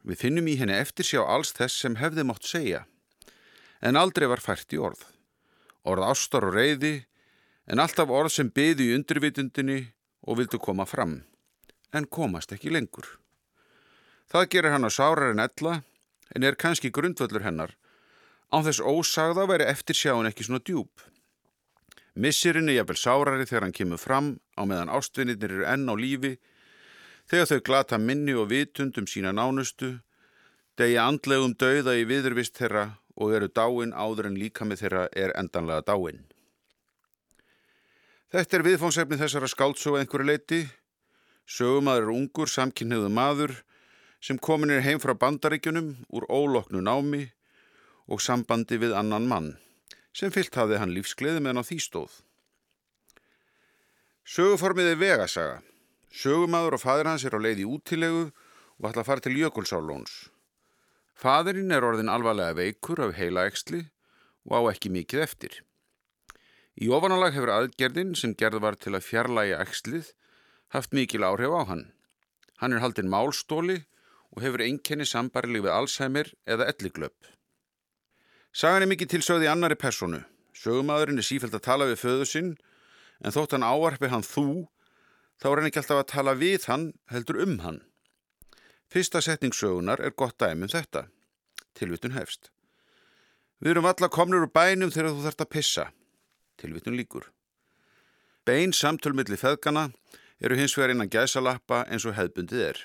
[0.00, 2.86] Við finnum í henni eftir sjá alls þess sem hefði mótt segja.
[3.84, 5.10] En aldrei var fært í orð.
[5.84, 7.02] Orð ástar og reyði
[7.66, 9.78] en alltaf orð sem byði í undirvitundinni
[10.28, 11.22] og vildu koma fram,
[11.92, 13.06] en komast ekki lengur.
[14.28, 15.82] Það gerir hann á sárar en ella,
[16.34, 17.74] en er kannski grundvöldur hennar,
[18.52, 20.90] án þess ósagða veri eftir sjáun ekki svona djúb.
[22.14, 26.36] Missirinn er jafnvel sárari þegar hann kemur fram á meðan ástvinnir eru enn á lífi,
[27.26, 29.96] þegar þau glata minni og vitund um sína nánustu,
[30.78, 35.34] degi andlegum dauða í viðurvist þeirra og eru dáin áður en líka með þeirra er
[35.38, 36.22] endanlega dáin.
[38.34, 40.56] Þetta er viðfóngsefni þessara skáldsóa einhverju leiti.
[41.46, 43.52] Sögumadur er ungur, samkynniðu maður
[44.18, 47.28] sem komin er heim frá bandaríkjunum úr óloknu námi
[48.10, 49.52] og sambandi við annan mann
[50.10, 52.16] sem fyllt hafði hann lífsgleði meðan á því stóð.
[54.26, 55.60] Söguformið er vegasaga.
[56.10, 60.16] Sögumadur og fadur hans er á leið í útilegu og ætla að fara til Jökulsárlóns.
[61.14, 63.84] Fadurinn er orðin alvarlega veikur af heila eksli
[64.50, 65.60] og á ekki mikið eftir.
[66.74, 70.10] Í ofanálag hefur aðgerðin sem gerð var til að fjarlæga ekslið
[70.74, 71.84] haft mikil áhrif á hann.
[72.58, 73.84] Hann er haldinn málstóli
[74.34, 77.14] og hefur einkenni sambarileg við Alzheimer eða elliglöp.
[78.54, 80.24] Sagan er mikið tilsögð í annari personu.
[80.54, 82.52] Sögumadurinn er sífælt að tala við föðu sinn
[83.22, 84.66] en þótt hann áarpi hann þú
[85.42, 87.82] þá er hann ekki alltaf að tala við hann heldur um hann.
[88.90, 91.06] Fyrsta setningssögunar er gott dæmum þetta.
[91.74, 92.50] Tilvitun hefst.
[93.62, 95.92] Við erum alla komnur úr bænum þegar þú þarfst að pissa.
[96.60, 97.28] Tilvitun líkur.
[98.44, 99.88] Bein samtölmiðli feðgana
[100.40, 102.82] eru hins vegar innan gæsalappa eins og hefðbundið er.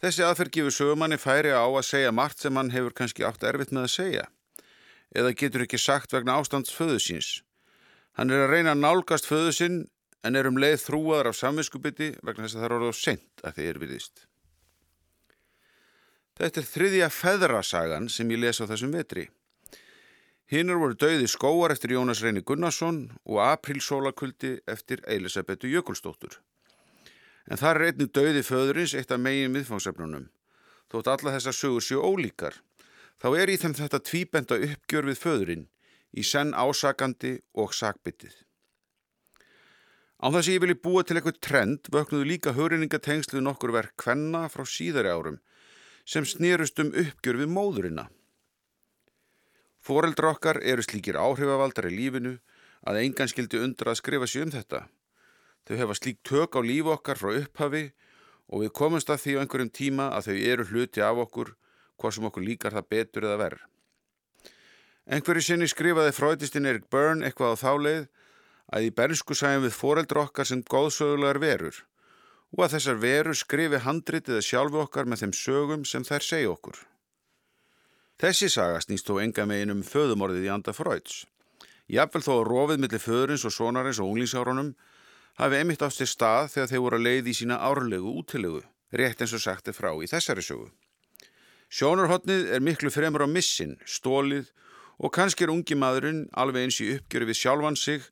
[0.00, 3.72] Þessi aðferð gefur sögumanni færi á að segja margt sem hann hefur kannski átt erfitt
[3.72, 4.26] með að segja
[5.16, 7.28] eða getur ekki sagt vegna ástands föðu síns.
[8.16, 9.78] Hann er að reyna að nálgast föðu sinn
[10.26, 13.44] en er um leið þrúaður af samvinskupiti vegna þess að það er orðið á sent
[13.44, 14.26] að þeir virðist.
[16.36, 19.28] Þetta er þriðja feðrasagan sem ég les á þessum vetri.
[20.50, 26.38] Hinnur voru döiði skóar eftir Jónas Reyni Gunnarsson og aprílsólakuldi eftir Eilisabetu Jökulstóttur
[27.50, 30.26] en þar er einnig döiði föðurins eitt af megin viðfangsefnunum.
[30.90, 32.58] Þótt alla þessar sögur séu ólíkar,
[33.22, 35.64] þá er í þeim þetta tvíbenda uppgjör við föðurinn,
[36.14, 38.34] í senn ásakandi og sakbyttið.
[40.16, 44.46] Á þess að ég vilji búa til eitthvað trend vöknuðu líka hörinningatengslu nokkur verk kvenna
[44.48, 45.42] frá síðari árum
[46.06, 48.06] sem snýrust um uppgjör við móðurina.
[49.86, 52.32] Fóreldra okkar eru slíkir áhrifavaldar í lífinu
[52.90, 54.80] að engan skildi undra að skrifa sér um þetta.
[55.66, 57.84] Þau hefa slík tök á lífu okkar frá upphafi
[58.50, 61.52] og við komumst að því á einhverjum tíma að þau eru hluti af okkur,
[62.02, 63.62] hvað sem okkur líkar það betur eða verð.
[65.06, 68.02] Einhverju sinni skrifaði fröytistinn Erik Byrne eitthvað á þáleið
[68.74, 71.78] að í bernsku sæjum við foreldra okkar sem góðsögulegar verur
[72.56, 76.50] og að þessar verur skrifi handritið að sjálfu okkar með þeim sögum sem þær segja
[76.50, 76.78] okkur.
[78.16, 81.26] Þessi saga snýst þó enga megin um föðumorðið í anda fröyts.
[81.92, 84.70] Jafnvel þó að rofið millir föðurins og sonarins og unglingsárunum
[85.36, 88.62] hafi einmitt átt sér stað þegar þeir voru að leiði í sína árlegu útilegu,
[88.96, 90.70] rétt eins og sagt er frá í þessari sögu.
[91.68, 94.48] Sjónarhóttnið er miklu fremur á missin, stólið
[94.96, 98.06] og kannski er ungi maðurinn alveg eins í uppgjöru við sjálfan sig,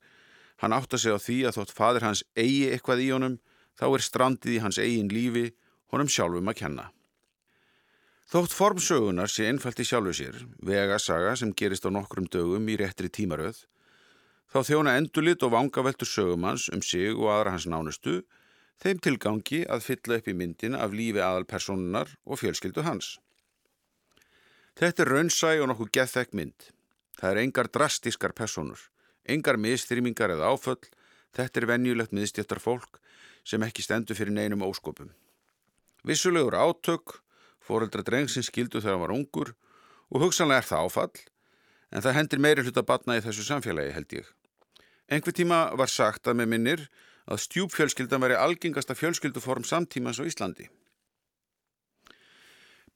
[0.61, 3.39] hann átt að segja á því að þótt fadir hans eigi eitthvað í honum,
[3.81, 5.47] þá er strandið í hans eigin lífi
[5.95, 6.91] honum sjálfum að kenna.
[8.33, 13.11] Þótt formsögunar sé einfalt í sjálfu sér, vegasaga sem gerist á nokkrum dögum í réttri
[13.13, 13.59] tímaröð,
[14.49, 18.23] þá þjóna endurlit og vangaveltur sögumans um sig og aðra hans nánustu
[18.83, 23.19] þeim tilgangi að fylla upp í myndin af lífi aðalpersonunar og fjölskyldu hans.
[24.75, 26.71] Þetta er raunsæ og nokkuð gethekk mynd.
[27.15, 28.81] Það er engar drastískar personur,
[29.25, 30.81] engar mistrýmingar eða áföll,
[31.37, 32.99] þetta er venjulegt miðstjættar fólk
[33.47, 35.13] sem ekki stendur fyrir neinum óskopum.
[36.05, 37.21] Vissulegur átök,
[37.65, 39.55] fóreldra drengsins skildu þegar hann var ungur
[40.13, 41.19] og hugsanlega er það áfall,
[41.91, 44.31] en það hendir meiri hlut að batna í þessu samfélagi held ég.
[45.09, 46.87] Engur tíma var sagt að með minnir
[47.25, 50.69] að stjúpfjölskyldan veri algengasta fjölskylduform samtímans á Íslandi.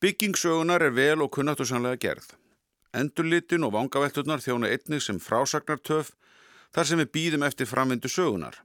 [0.01, 2.37] Byggingsögunar er vel og kunnáttursanlega gerð.
[2.95, 6.13] Endurlitin og vangavelturnar þjóna einnig sem frásagnartöf
[6.73, 8.61] þar sem við býðum eftir framvindu sögunar.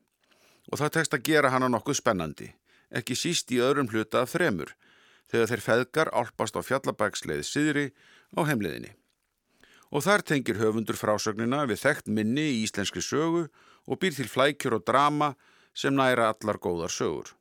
[0.72, 2.52] Og það tekst að gera hana nokkuð spennandi,
[2.92, 4.72] ekki síst í öðrum hluta af þremur,
[5.34, 7.88] þegar þeir feðgar álpast á fjallabæksleið síðri
[8.38, 8.94] á heimliðinni
[9.94, 13.46] og þar tengir höfundur frásögnina við þekkt minni í íslenski sögu
[13.86, 15.34] og býr til flækjur og drama
[15.78, 17.34] sem næra allar góðar sögur.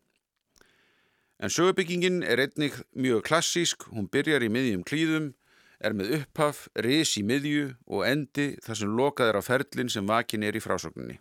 [1.41, 5.33] En sögubyggingin er einnig mjög klassísk, hún byrjar í miðjum klíðum,
[5.81, 10.07] er með upphaf, ris í miðju og endi þar sem lokað er á ferlinn sem
[10.07, 11.19] vakin er í frásögninni.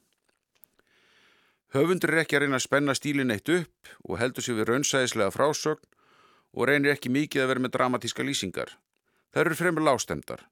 [1.72, 5.32] Höfundur er ekki að reyna að spenna stílin eitt upp og heldur sér við raunsæðislega
[5.32, 5.88] frásögn
[6.54, 8.76] og reynir ekki mikið að vera með dramatíska lýsingar.
[9.32, 10.48] Það eru fremur lástendar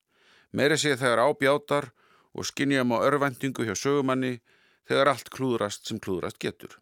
[0.52, 1.89] meira sé þegar ábjátar
[2.34, 4.39] og skinnjum á örvendingu hjá sögumanni
[4.89, 6.80] þegar allt klúðrast sem klúðrast getur.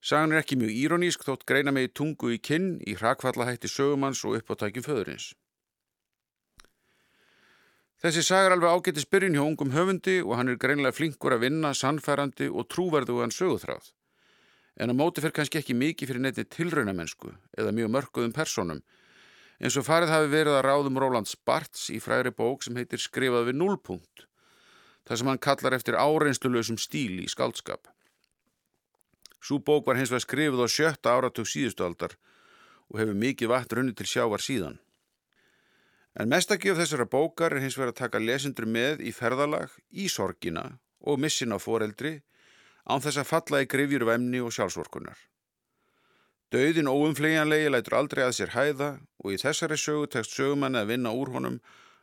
[0.00, 4.38] Sagan er ekki mjög íronísk þótt greina með tungu í kinn í hrakfallahætti sögumanns og
[4.40, 5.34] uppáttækjum föðurins.
[8.00, 11.44] Þessi saga er alveg ágætti spyrjun hjá ungum höfundi og hann er greinlega flinkur að
[11.44, 13.92] vinna, sannfærandi og trúverðugan söguþráð.
[14.78, 18.82] En á móti fer kannski ekki mikið fyrir neitt tilraunamennsku eða mjög mörguðum personum
[19.60, 23.50] eins og farið hafi verið að ráðum Rólands Barts í fræri bók sem heitir Skrifað
[23.50, 24.24] við núlpunkt,
[25.04, 27.90] þar sem hann kallar eftir áreinsluleusum stíl í skaldskap.
[29.40, 32.16] Sú bók var hins vegar skrifið á sjötta áratug síðustu aldar
[32.88, 34.80] og hefur mikið vatn runni til sjávar síðan.
[36.16, 40.80] En mestakjöf þessara bókar er hins vegar að taka lesendur með í ferðalag, í sorgina
[41.00, 42.18] og missin á foreldri
[42.88, 45.18] án þess að falla í grifjur vemni og sjálfsvorkunar.
[46.50, 48.90] Dauðin óumflegjanlegi lætur aldrei að sér hæða
[49.22, 51.60] og í þessari sögu tekst sögumanni að vinna úr honum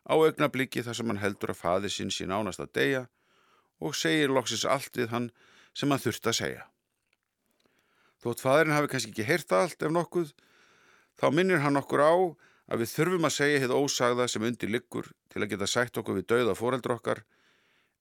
[0.08, 3.04] á augnabliki þar sem hann heldur að faði sinn sín ánast að deyja
[3.84, 5.30] og segir loksins allt við hann
[5.76, 6.64] sem hann þurft að segja.
[8.24, 10.32] Þótt fadurinn hafi kannski ekki heyrta allt ef nokkuð,
[11.20, 12.14] þá minnir hann okkur á
[12.72, 16.18] að við þurfum að segja hitt ósagða sem undir liggur til að geta sætt okkur
[16.18, 17.22] við dauða fóreldra okkar,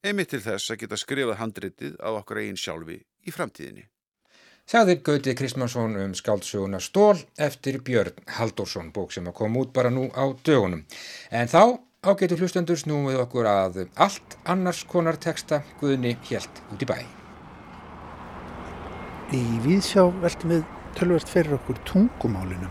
[0.04, 3.86] einmitt til þess að geta skrifað handritið á okkar eigin sjálfi í framtíðinni.
[4.66, 9.92] Sagði Gauti Kristmansson um skáldsöguna Stól eftir Björn Halldórsson, bók sem að koma út bara
[9.94, 10.82] nú á dögunum.
[11.30, 16.82] En þá ágetur hlustendur snúum við okkur að allt annars konar teksta Guðni helt út
[16.82, 16.98] í bæ.
[19.34, 20.68] Í Víðsjá veltum við
[20.98, 22.70] tölvert fyrir okkur tungumálinu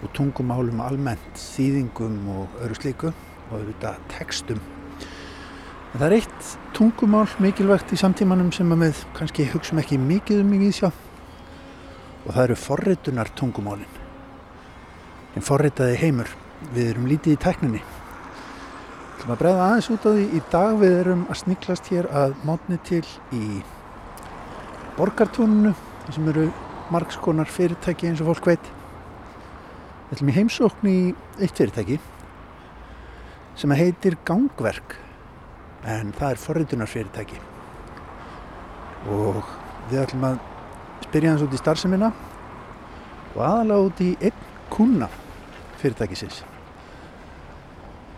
[0.00, 4.79] og tungumálum almennt, þýðingum og öru slíku og auðvitað tekstum.
[5.90, 10.52] En það er eitt tungumál mikilvægt í samtímanum sem við kannski hugsaum ekki mikið um
[10.54, 13.96] í Víðsjá og það eru forritunar tungumálin.
[15.34, 16.30] En forritaði heimur,
[16.70, 17.82] við erum lítið í tækninni.
[19.18, 22.38] Þú maður bregða aðeins út á því í dag við erum að sniklast hér að
[22.46, 23.02] mótni til
[23.34, 23.44] í
[24.94, 25.74] borgartúnunu
[26.06, 26.46] sem eru
[26.94, 28.72] margskonar fyrirtæki eins og fólk veit.
[30.06, 30.98] Við ætlum í heimsókn í
[31.42, 31.98] eitt fyrirtæki
[33.58, 35.00] sem heitir Gangverk
[35.88, 37.40] en það er forritunarfyrirtæki
[39.10, 39.40] og
[39.90, 40.38] við ætlum að
[41.06, 42.12] spyrja hans út í starfseminna
[43.34, 45.08] og aðalega út í einn kuna
[45.80, 46.42] fyrirtækisins.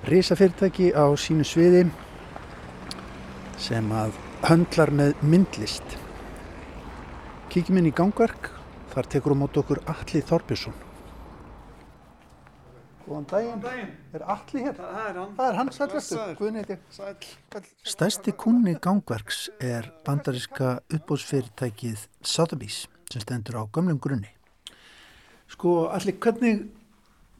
[0.09, 1.87] Rísa fyrirtæki á sínu sviði
[3.63, 5.99] sem að höndlar með myndlist
[7.53, 8.47] Kíkjum inn í gangverk,
[8.95, 10.73] þar tekur á mót okkur Alli Þorbjörnsson.
[13.07, 13.51] Góðan daginn.
[13.51, 13.93] Góðan daginn.
[14.15, 14.77] Er Alli hér?
[14.79, 15.33] Það er hann.
[15.39, 16.21] Það er hann, sælverstu.
[16.39, 16.77] Guðin heiti.
[16.93, 17.65] Sæl.
[17.93, 24.31] Stærsti kunni gangverks er bandariska uppbóðsfyrirtækið Sotheby's sem stendur á gömlum grunni.
[25.53, 26.63] Sko, Alli, hvernig,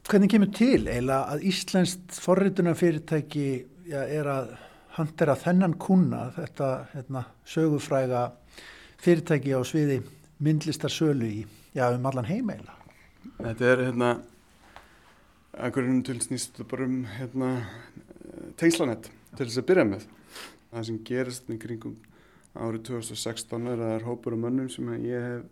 [0.09, 3.47] hvernig kemur til eiginlega að Íslenskt forritunarfyrirtæki
[3.89, 4.53] ja, er að
[4.97, 8.27] handera þennan kuna, þetta hérna, sögufræga
[9.01, 10.03] fyrirtæki á sviði
[10.43, 11.41] myndlistarsölu í,
[11.73, 12.77] já, um allan heimeila.
[13.39, 14.11] Þetta er hérna,
[15.53, 17.49] einhverjum til snýst bara um hérna,
[18.57, 20.07] tengslanett til þess að byrja með.
[20.73, 21.97] Það sem gerist í kringum
[22.53, 25.43] árið 2016 er að það er hópur af mönnum sem ég hef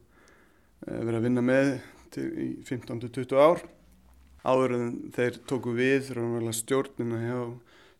[0.87, 1.69] eh, verið að vinna með
[2.13, 3.61] til, í 15-20 ár.
[4.41, 6.09] Áður en þeir tóku við
[6.57, 7.39] stjórnina hjá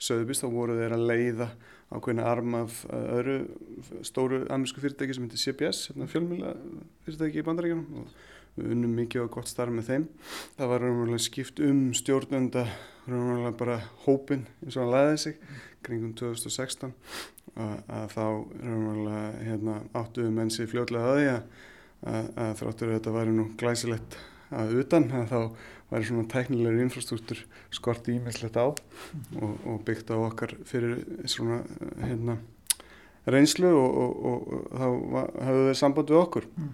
[0.02, 1.48] Söðubís, þá voru þeir að leiða
[1.92, 3.36] ákveðina arm af öðru
[4.08, 6.56] stóru amerísku fyrirtæki sem heitir CBS, hérna fjölmjöla
[7.06, 8.16] fyrirtæki í bandaríkjunum og
[8.58, 10.08] við unnum mikið og gott starf með þeim.
[10.58, 12.66] Það var raunverulega skipt um stjórnönda,
[13.08, 15.44] raunverulega bara hópin eins og hann læði sig
[15.86, 16.94] kringum 2016
[17.56, 18.26] að, að þá
[18.62, 21.42] raunverulega hérna, áttuðu mennsi fljóðlega að því að,
[22.14, 24.18] að, að þráttur þetta væri nú glæsilegt
[24.52, 25.40] að utan að þá
[25.92, 27.44] væri svona tæknilegur infrastruktúr
[27.74, 31.62] skort ímiðslegt á og, og byggt á okkar fyrir svona
[32.00, 32.38] hérna
[33.32, 34.86] reynslu og, og, og þá
[35.46, 36.70] hafðu við samband við okkur mm.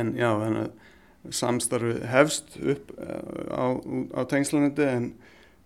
[0.00, 0.79] en já, þannig að
[1.28, 3.66] samstarfi hefst upp eh, á,
[4.16, 5.10] á tengslanandi en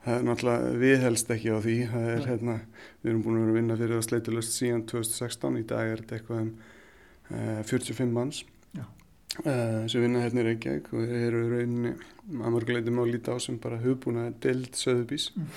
[0.05, 1.77] það er náttúrulega viðhelst ekki á því.
[1.93, 2.57] Það er hérna,
[3.03, 6.03] við erum búin að vera að vinna fyrir að sleitulust síðan 2016 í dag er
[6.03, 6.51] þetta eitthvað um
[7.31, 8.45] uh, 45 manns
[9.43, 11.91] Uh, sem vinna hérna í Reykjavík og þeir eru rauninni
[12.39, 15.49] að mörguleitum á líti á sem bara hugbúna deild söðubís mm.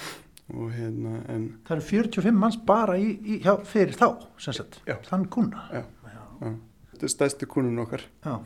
[0.57, 4.07] og hérna en Það eru 45 manns bara í, í, hjá, fyrir þá,
[4.41, 6.17] sem sagt, þann kuna Já, já.
[6.41, 6.49] já.
[6.95, 8.07] þetta er stæsti kunun okkar.
[8.25, 8.39] Uh,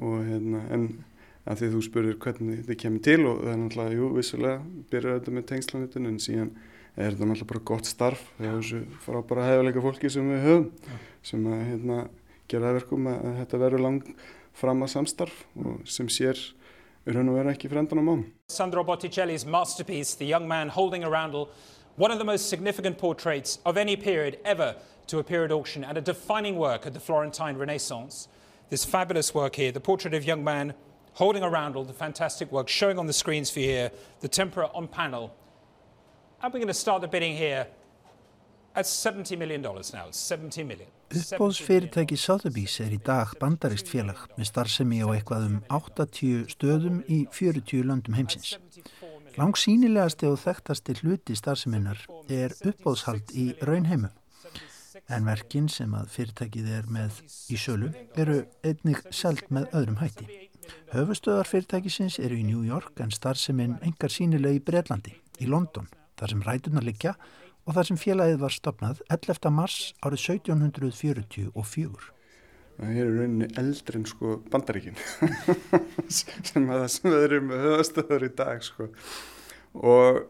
[0.00, 0.88] og hérna en
[1.50, 5.18] að því þú spurður hvernig þetta kemur til og það er náttúrulega, jú, vissulega byrjar
[5.18, 6.52] þetta með tengslanutun en síðan
[6.96, 10.94] er þetta náttúrulega bara gott starf þegar þessu frábæra hefileika fólki sem við höfum já.
[11.30, 11.98] sem að hérna
[12.50, 14.14] gera verkum að þetta verður lang
[14.60, 16.38] fram að samstarf og sem sér
[17.08, 18.24] er hann að vera ekki frendan á mán.
[18.52, 21.48] Sandro Botticelli's masterpiece, The Young Man Holding a Roundel,
[21.96, 25.96] one of the most significant portraits of any period ever to appear at auction and
[25.96, 28.28] a defining work of the Florentine Renaissance.
[28.70, 30.74] This fabulous work here, the portrait of young man
[31.14, 33.90] holding a roundel, the fantastic work showing on the screens for you here,
[34.20, 35.34] the tempera on panel.
[36.40, 37.66] And we're going to start the bidding here
[38.76, 40.88] at $70 million now, 70 million.
[41.10, 47.24] Uppbóðsfyrirtæki Sotheby's er í dag bandarist félag með starfsemi á eitthvað um 80 stöðum í
[47.34, 48.54] 40 löndum heimsins.
[49.34, 54.14] Langsýnilegasti og þekktasti hluti starfseminnar er uppbóðshald í raunheimu.
[55.10, 57.16] En verkin sem að fyrirtækið er með
[57.50, 57.90] í sölu
[58.20, 60.26] eru einnig selt með öðrum hætti.
[60.92, 65.88] Höfustöðar fyrirtækisins eru í New York en starfseminn engar sínileg í Breitlandi, í London,
[66.20, 67.16] þar sem rætunar liggja
[67.66, 69.50] og þar sem félagið var stopnað 11.
[69.54, 72.10] mars árið 1744.
[72.80, 74.96] Það er rauninni eldri en sko bandaríkin
[76.08, 78.88] sem að það sem það eru með höfastöður í dag sko.
[79.74, 80.22] Og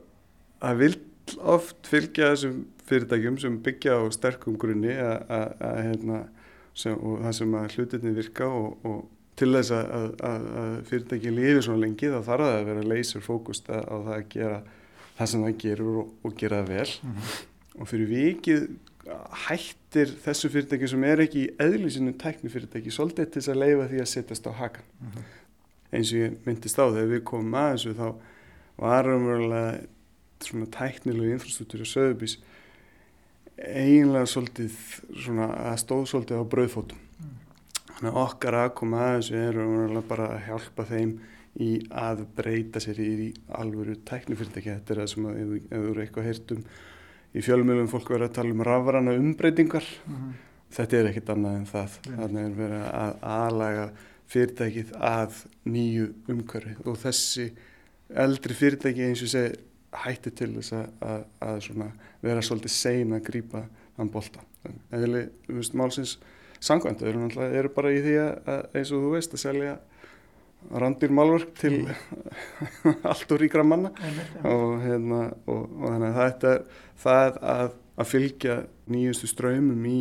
[0.57, 0.83] það
[1.31, 2.61] vil oft fylgja þessum
[2.91, 6.20] fyrirtækjum sem byggja á sterkum grunni að hérna
[6.74, 9.01] sem, og það sem að hlutinni virka og, og
[9.41, 13.24] til þess að, að, að fyrirtæki lifi svona lengi þá þarf það að vera laser
[13.24, 14.61] fókust á það að gera
[15.16, 17.37] það sem það gerur og, og gera það vel mm -hmm.
[17.81, 18.66] og fyrir vikið
[19.47, 24.03] hættir þessu fyrirtæki sem er ekki í eðlísinu tæknifyrirtæki svolítið til þess að leifa því
[24.03, 25.24] að setjast á hakan mm -hmm.
[25.93, 28.09] eins og ég myndist á þegar við komum að þessu þá
[28.76, 29.81] varum við
[30.47, 32.38] svona tæknilegu infrastruktúri og söðubís
[33.61, 34.76] eiginlega svolítið
[35.20, 37.07] svona að stóð svolítið á brauðfótum
[38.01, 41.11] Þannig að okkar aðkoma að þessu er bara að hjálpa þeim
[41.61, 41.66] í
[42.01, 43.26] að breyta sér í
[43.59, 44.70] alvöru tæknifyrirtæki.
[44.72, 46.62] Þetta er það sem að ef þú eru eitthvað heyrtum
[47.36, 49.91] í fjölumilum fólk verður að tala um rafrana umbreytingar.
[50.07, 50.32] Mm -hmm.
[50.70, 51.99] Þetta er ekkit annað en það.
[52.07, 52.16] Yeah.
[52.20, 53.86] Þannig er verið að aðlaga
[54.30, 57.51] fyrirtækið að nýju umhverfi og þessi
[58.14, 59.59] eldri fyrirtæki eins og segi
[60.05, 61.84] hætti til þess að, að, að
[62.22, 63.64] vera svolítið sein að grýpa
[63.97, 64.45] þann bolta.
[64.95, 66.16] Eða, þú veist, málsins
[66.61, 69.76] sangvænt, þau eru náttúrulega eru bara í því að eins og þú veist að selja
[70.80, 71.78] randir málverk til
[73.11, 73.93] allt og ríkra manna.
[74.45, 76.57] Og, hérna, og, og þannig að þetta
[77.01, 78.59] það að, að fylgja
[78.93, 80.01] nýjustu ströymum í,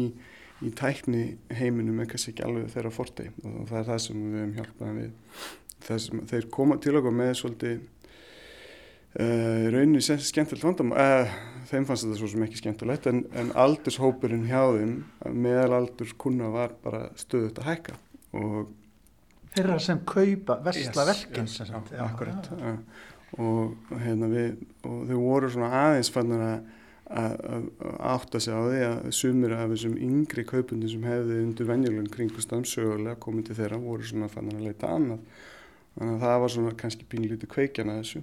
[0.66, 1.24] í tækni
[1.56, 5.00] heiminum er kannski ekki alveg þeirra forti og það er það sem við hefum hjálpað
[5.00, 5.16] við.
[5.80, 7.78] Þessum, þeir koma til okkur með svolítið
[9.18, 11.32] Uh, rauninni skemmtilegt vandam uh,
[11.66, 14.92] þeim fannst þetta svo sem ekki skemmtilegt en, en aldurshópurinn hjá þeim
[15.34, 17.96] meðal aldurs kuna var bara stöðut að hækka.
[18.38, 18.70] Og
[19.56, 22.52] þeirra sem kaupa vestla yes, verkinn yes, ja, akkurat.
[22.62, 22.76] Ja,
[23.42, 26.46] og hérna við og þau voru svona aðeins fannar
[27.10, 27.68] að
[28.14, 32.66] átta sig á því að sumir af þessum yngri kaupundi sem hefði undir venjulegum kringustam
[32.70, 35.26] sögulega komið til þeirra voru svona fannar að leita annað.
[35.98, 38.22] Þannig að það var svona kannski pínlítið kveikjana þessu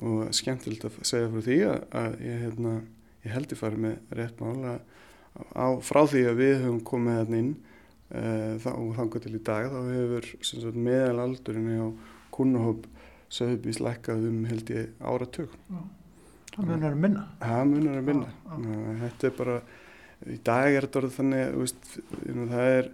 [0.00, 2.76] og skemmtilegt að segja frá því að, að ég, hérna,
[3.24, 4.76] ég held ég farið með rétt mála
[5.54, 9.42] á, frá því að við höfum komið hérna inn uh, þá, og þangar til í
[9.50, 11.88] dag þá hefur meðal aldurinn á
[12.34, 12.88] kunnahóp
[13.30, 15.52] söðubís lækkað um held ég áratug.
[16.50, 17.26] Það munar að minna.
[17.42, 18.32] Það munar að minna.
[19.04, 19.58] Þetta er bara,
[20.26, 21.92] í dag er þetta þannig veist,
[22.26, 22.90] það er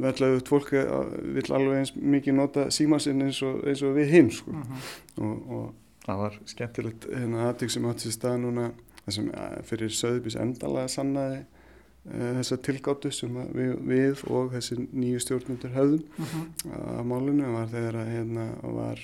[0.00, 4.50] verðlaugut fólk vil alveg eins mikið nota símasinn eins, eins og við hinn sko.
[4.50, 4.72] uh mhm.
[4.72, 5.24] -huh.
[5.24, 5.74] og, og
[6.06, 8.70] það var skemmtilegt hérna aðtök sem átt sér stað núna
[9.06, 9.30] þessum
[9.68, 16.04] fyrir söðubís endalega sannaði uh, þessa tilgáttu sem við, við og þessi nýju stjórnundur höfðum
[16.18, 16.46] uh mhm.
[16.64, 17.00] -huh.
[17.00, 18.98] á málunum var þegar að hérna var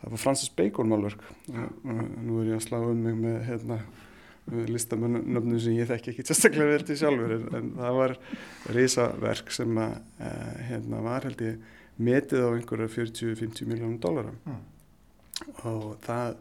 [0.00, 3.78] það var Francis Bacon málverk og nú er ég að slá um mig með hérna
[4.44, 8.14] listamönnum sem ég þekki ekki sérstaklega vel til sjálfur en, en það var
[8.76, 14.58] risaverk sem að, uh, hérna var held ég metið á einhverja 40-50 miljónum dólara mm.
[15.70, 16.36] og það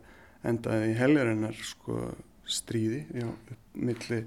[0.51, 2.01] endaði í helgarinnar sko
[2.43, 3.30] stríði já,
[3.74, 4.20] milli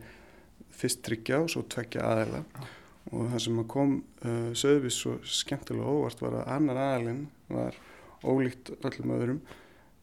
[0.76, 2.72] fyrst tryggja og svo tveggja aðeila mm.
[3.12, 7.22] og það sem kom uh, söðvis svo skemmtilega óvart var að annar aðeilin
[7.52, 7.76] var
[8.24, 9.44] ólíkt öllum öðrum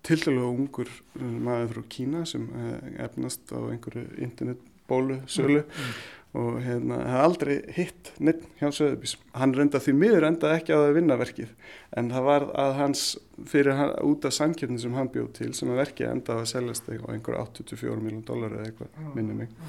[0.04, 6.04] tildalega ungur maður frá Kína sem eh, efnast á einhverju internetbólu sölu mm, mm.
[6.41, 9.16] og hérna hefði aldrei hitt neitt hjá Söðubís.
[9.38, 11.56] Hann reynda því miður enda ekki á það að vinna verkið
[11.99, 13.06] en það var að hans
[13.49, 16.51] fyrir hann, út af samkjöfni sem hann bjóð til sem að verkið enda á að
[16.51, 19.60] seljast á einhverju 84 miljón dólar eða eitthvað minni mig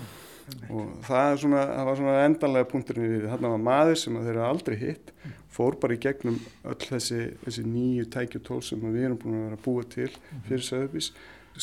[0.68, 4.44] og það, svona, það var svona endanlega punkturinn við þarna var maður sem þeir eru
[4.44, 5.12] aldrei hitt
[5.54, 9.58] fór bara í gegnum öll þessi, þessi nýju tækjutól sem við erum búin að vera
[9.58, 10.10] að búa til
[10.48, 11.12] fyrir Söðubís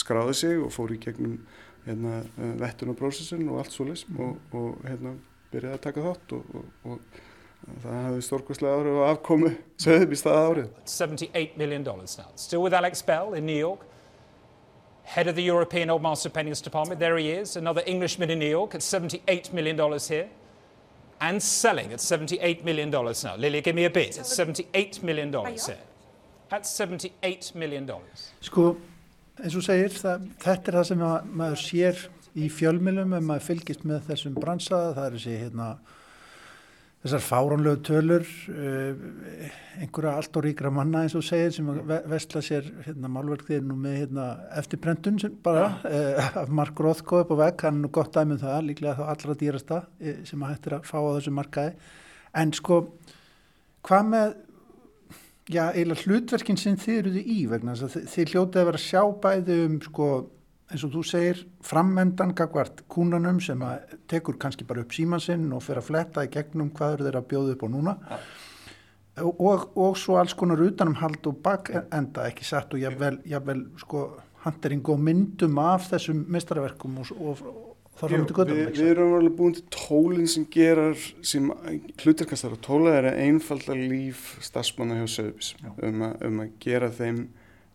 [0.01, 1.41] skráði sig og fór í gegnum
[1.85, 5.17] hérna, eh, vettunarprósessin og allt svo leys og, og hérna,
[5.51, 6.97] byrjaði að taka þátt og, og,
[7.67, 10.73] og það hafði stórkvæslega árið og afkomu Söðubís það árið.
[10.87, 12.31] 78 million dollars now.
[12.35, 13.90] Still with Alex Bell in New York
[15.11, 16.99] head of the European Old Master Pennies Department.
[16.99, 20.29] There he is, another Englishman in New York at $78 million here.
[21.19, 23.35] And selling at $78 million now.
[23.35, 24.17] Lily, give me a bid.
[24.17, 25.77] It's $78 million here.
[26.49, 27.91] That's $78 million.
[28.41, 28.77] Sko,
[29.43, 32.01] eins og segir, það, þetta er það sem að, maður sér
[32.31, 34.95] í fjölmilum ef maður fylgist með þessum bransaða.
[34.95, 35.69] Það er þessi hérna,
[37.01, 39.05] þessar fáránlegu tölur uh,
[39.81, 41.71] einhverja allt og ríkra manna eins og segir sem
[42.11, 44.27] vestla sér hérna, málverkðir nú með hérna,
[44.61, 48.37] eftirbrendun sem bara uh, af Mark Rothko upp á vegg, hann er nú gott dæmið
[48.37, 51.91] um það líklega þá allra dýrasta uh, sem að hættir að fá á þessu markaði.
[52.41, 52.83] En sko
[53.87, 54.35] hvað með
[55.51, 59.01] já, eiginlega hlutverkin sem þið eruðu í vegna að þið hljótið að vera að sjá
[59.25, 60.11] bæði um sko
[60.71, 65.63] eins og þú segir, frammendan gagvart kúnanum sem að tekur kannski bara upp símansinn og
[65.65, 68.19] fer að fletta í gegnum hvað eru þeir að bjóða upp á núna ja.
[69.27, 74.07] og, og svo alls konar utanum hald og bakenda ekki satt og jável, jável sko
[74.45, 78.57] handering og myndum af þessum mestarverkum og, og, og þar fram til göttum.
[78.57, 80.97] Við, við erum alveg búin til tólinn sem gerar
[81.27, 81.51] sem
[82.01, 87.27] hlutarkastar og tóla er að einfalda líf stafsmanna hjá Söðbís um, um að gera þeim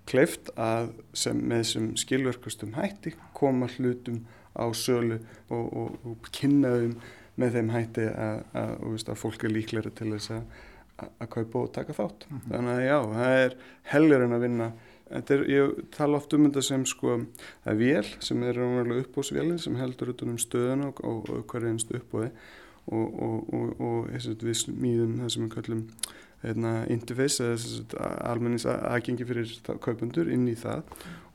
[0.07, 4.23] kleift að sem, með þessum skilverkustum hætti koma hlutum
[4.57, 6.97] á sölu og, og, og kynnaðum
[7.37, 11.73] með þeim hætti að, að, að, að fólk er líklæri til þess að kaupa og
[11.77, 12.27] taka þátt.
[12.29, 12.53] Mm -hmm.
[12.53, 13.57] Þannig að já, það er
[13.93, 14.69] helgur en að vinna.
[15.07, 17.19] Er, ég tala oft um þetta sem sko,
[17.65, 22.01] er vél sem er umverulega uppbóðsvélinn sem heldur út um stöðuna og, og hverja einstu
[22.01, 22.31] uppbóði
[22.87, 24.09] og
[24.43, 26.26] við smíðum það sem við kallum Hérna,
[26.93, 30.85] interface eða almennins aðgengi fyrir kaupundur inn í það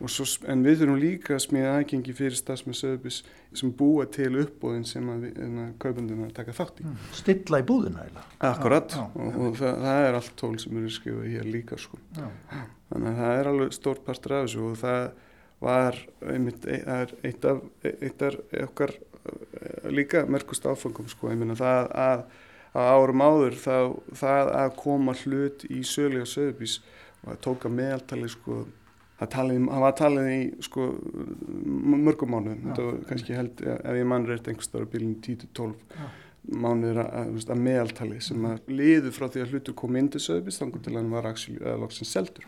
[0.09, 3.21] svo, en við þurfum líka að smíða aðgengi fyrir stafsmenn söðubis
[3.57, 6.85] sem búa til uppbóðin sem að hérna, kaupundurna taka þátt í.
[6.87, 6.99] Mm.
[7.17, 8.23] Stilla í búðina eða?
[8.51, 11.79] Akkurat já, já, og, og það, það er allt tól sem eru skrifað hér líka
[11.81, 11.99] sko.
[12.15, 15.03] Þannig að það er alveg stór partur af þessu og það
[15.61, 15.99] var
[16.33, 22.23] einmitt, eitt af, eitt af okkar eh, líka merkust áfangum sko, ég minna það að
[22.71, 23.75] að árum áður þá,
[24.21, 26.77] það að koma hlut í sölu og söðubís
[27.25, 28.63] og að tóka meðaltali sko,
[29.19, 30.87] það var talið í sko,
[31.91, 32.63] mörgum mánuðum.
[32.69, 35.75] Þetta var kannski held, ef ég mann reyrt einhverstaður á bílinu 10-12
[36.41, 40.23] mánuður að, að, að meðaltali sem að liðu frá því að hlutur kom inn til
[40.23, 42.47] söðubís þannig til að hann var aðeins loksins seldur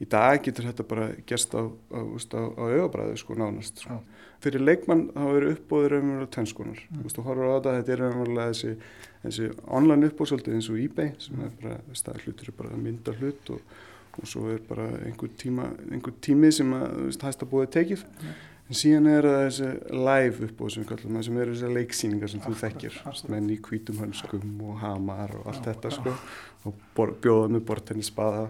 [0.00, 4.00] í dag getur þetta bara gerst á, á, á, á auðabræðu sko nánast sko.
[4.42, 7.08] fyrir leikmann þá eru uppbóður raunverulega tennskonar mm.
[7.12, 8.76] þú horfður á þetta, þetta er raunverulega þessi
[9.22, 13.14] þessi online uppbóðsöldi eins og eBay sem er bara, það hlutur er bara að mynda
[13.20, 13.76] hlut og,
[14.18, 18.34] og svo er bara einhver, tíma, einhver tími sem að hægst að búið tekið ja.
[18.72, 22.30] En síðan er það þessi live uppbóð sem við kallum það sem eru þessi leiksýningar
[22.32, 22.94] sem þú þekkir
[23.34, 26.14] menn í kvítum hönskum og hamar og allt já, þetta sko.
[26.62, 28.46] Og bjóða með bortenni spaða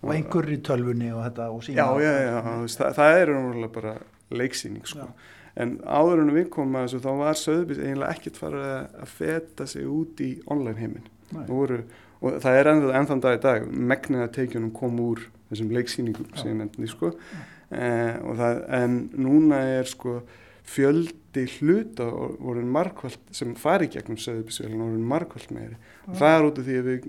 [0.00, 2.38] og einhver í tölfunni og þetta og já, já, já,
[2.78, 3.94] það, það er umhverfið bara
[4.40, 5.10] leiksýning sko.
[5.58, 9.68] En áður en við komum að þessu þá var Söðbís eiginlega ekkert farið að feta
[9.68, 11.12] sig út í online heiminn.
[11.50, 11.82] Voru,
[12.22, 16.52] og það er ennþann dag í dag megnið að teikjunum kom úr þessum leiksýningum sem
[16.54, 17.12] ég nefndi sko
[17.70, 20.20] eh, það, en núna er sko
[20.68, 25.78] fjöldi hluta voruð markvallt sem fari gegnum Söðbísvélun voruð markvallt meiri.
[26.08, 27.06] Og það er út af því að við,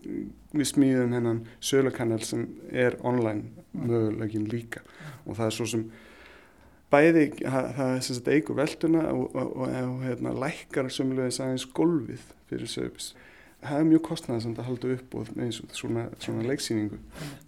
[0.53, 4.83] við smíðum hennan sölukanal sem er online mögulegin líka.
[5.25, 5.89] Og það er svo sem
[6.89, 11.67] bæði það er sem sagt eigur velduna og, og, og, og hérna, lækkar sömulegis aðeins
[11.75, 13.11] golfið fyrir sögubis.
[13.59, 16.99] Það er mjög kostnæðasamt að halda upp og eins og svona, svona leiksýningu.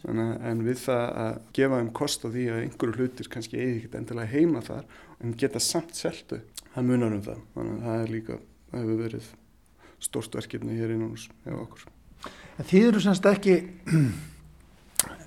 [0.01, 3.77] Þannig, en við það að gefa þeim kost á því að einhverju hlutir kannski eigi
[3.77, 4.89] ekkert endilega heima þar
[5.21, 6.41] en geta samt seltu,
[6.73, 7.39] það munar um það.
[7.55, 8.39] Þannig að það er líka,
[8.73, 9.31] það hefur verið
[10.01, 11.87] stórst verkefni hér innan hos eða okkur.
[12.59, 13.57] En þið eru semst ekki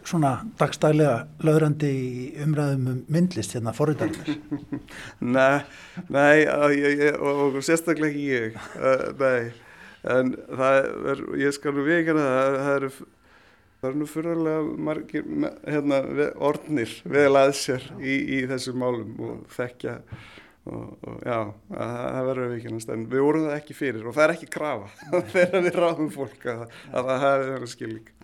[0.09, 4.81] svona dagstælega löðrandi í umræðum um myndlist hérna forriðarinn
[5.35, 5.65] Nei,
[6.13, 6.45] nei
[6.77, 9.55] ég, ég, og sérstaklega ekki ég uh, nei,
[10.15, 10.79] en það
[11.13, 15.27] er ég skal nú veikana það það eru það eru nú fyrirlega margir
[15.65, 16.01] hérna,
[16.51, 19.99] ornir vel að sér í, í þessum málum og þekkja
[20.65, 21.39] og, og já,
[21.69, 24.91] það, það verður veikana en við vorum það ekki fyrir og það er ekki krafa
[25.35, 28.15] þegar við ráðum fólk að, að það hefur verið skilík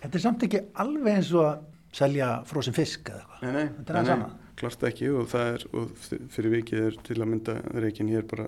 [0.00, 1.64] Þetta er samt ekki alveg eins og að
[1.96, 3.42] selja fróðsum fisk eða eitthvað.
[3.44, 4.28] Nei, nei, það sama.
[4.60, 6.04] Klart ekki og það er, og
[6.34, 8.46] fyrir vikið er til að mynda reikin hér bara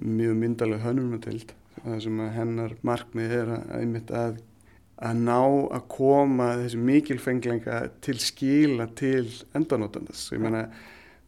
[0.00, 1.54] mjög myndalega hönunatild.
[1.80, 4.40] Það sem hennar markmið er að, einmitt að,
[5.00, 9.24] að ná að koma þessi mikilfenglenga til skila til
[9.56, 10.26] endanótandas.
[10.34, 10.66] Ég menna,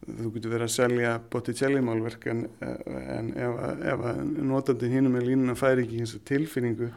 [0.03, 4.05] þú getur verið að selja Botticelli-málverk en, en ef, ef
[4.53, 6.93] notandin hínum með línuna færi ekki eins og tilfinningu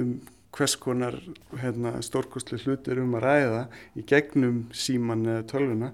[0.00, 0.12] um
[0.50, 1.14] hvers konar
[1.60, 3.60] hérna, stórkostli hlut er um að ræða
[3.98, 5.92] í gegnum síman eða tölvuna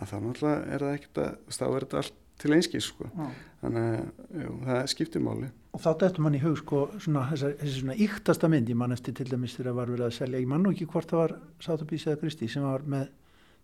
[0.00, 3.10] að þá náttúrulega er það ekkert að þá er þetta allt til einskís sko.
[3.60, 7.54] þannig að jú, það skiptir máli og þá dættum mann í hug sko svona, þessi,
[7.62, 10.42] þessi svona íktasta mynd ég mann eftir til dæmis þegar það var verið að selja
[10.42, 13.10] ég mann og ekki hvort það var Sátabís eða Kristi sem var með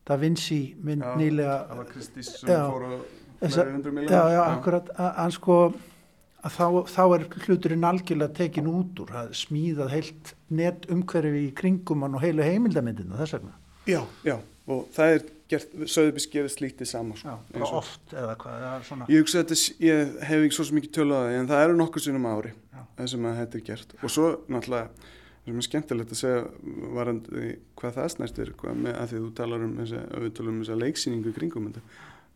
[0.09, 1.57] Da Vinci mynd já, nýlega.
[1.69, 2.93] það var Kristi sem já, fór á
[3.45, 5.59] fleiri hundru miljónar já, já, akkurat, að sko
[6.47, 11.55] að þá, þá er hluturinn algjörlega tekin út úr að smíðað heilt net umhverfi í
[11.59, 13.57] kringum hann og heilu heimildamindina þess vegna.
[13.89, 14.37] Já, já,
[14.69, 19.07] og það er Söðubís gerir slíkt í sama sko, Já, oft eða hvað, eða svona.
[19.09, 21.62] Ég hugsa að þetta, ég hef ekki svo sem mikið tölu á það en það
[21.66, 22.53] eru nokkuð sinnum ári
[22.99, 25.09] að þetta er gert og svo náttúrulega
[25.49, 26.44] sem er skemmtilegt að segja
[26.99, 31.34] varandi hvað það snertir hvað með að því þú talar um þessa, um þessa leiksýningu
[31.38, 31.84] kringum þetta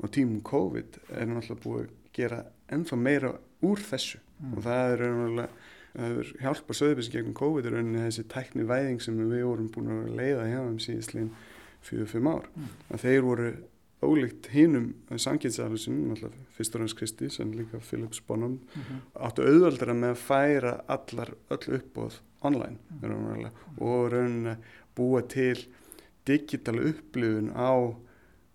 [0.02, 4.56] og tímum COVID er náttúrulega búið að gera ennþá meira úr þessu Mm.
[4.56, 5.02] og það er
[5.92, 10.00] hefur hjálpað söðubísi gegnum COVID er rauninni þessi tækni væðing sem við vorum búin að
[10.06, 11.28] að leiða hjá þeim síðistlíðin
[11.89, 12.49] 4-5 ár.
[12.93, 13.51] Að þeir voru
[14.03, 18.57] ólíkt hinum sanginsaflisinn, náttúrulega fyrst og hans Kristi sem líka Philips Bonham
[19.14, 24.57] áttu auðvöldra með að færa allar öll uppbóð online raunverulega, og rauninni
[24.99, 25.55] búa til
[26.26, 27.70] digitala upplifun á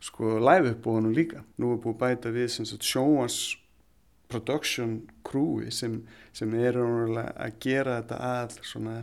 [0.03, 1.43] sko live uppbóðunum líka.
[1.57, 3.55] Nú er búið bæta við sem sagt sjóans
[4.27, 6.01] production crewi sem,
[6.35, 8.97] sem er raunverulega að gera þetta að svona,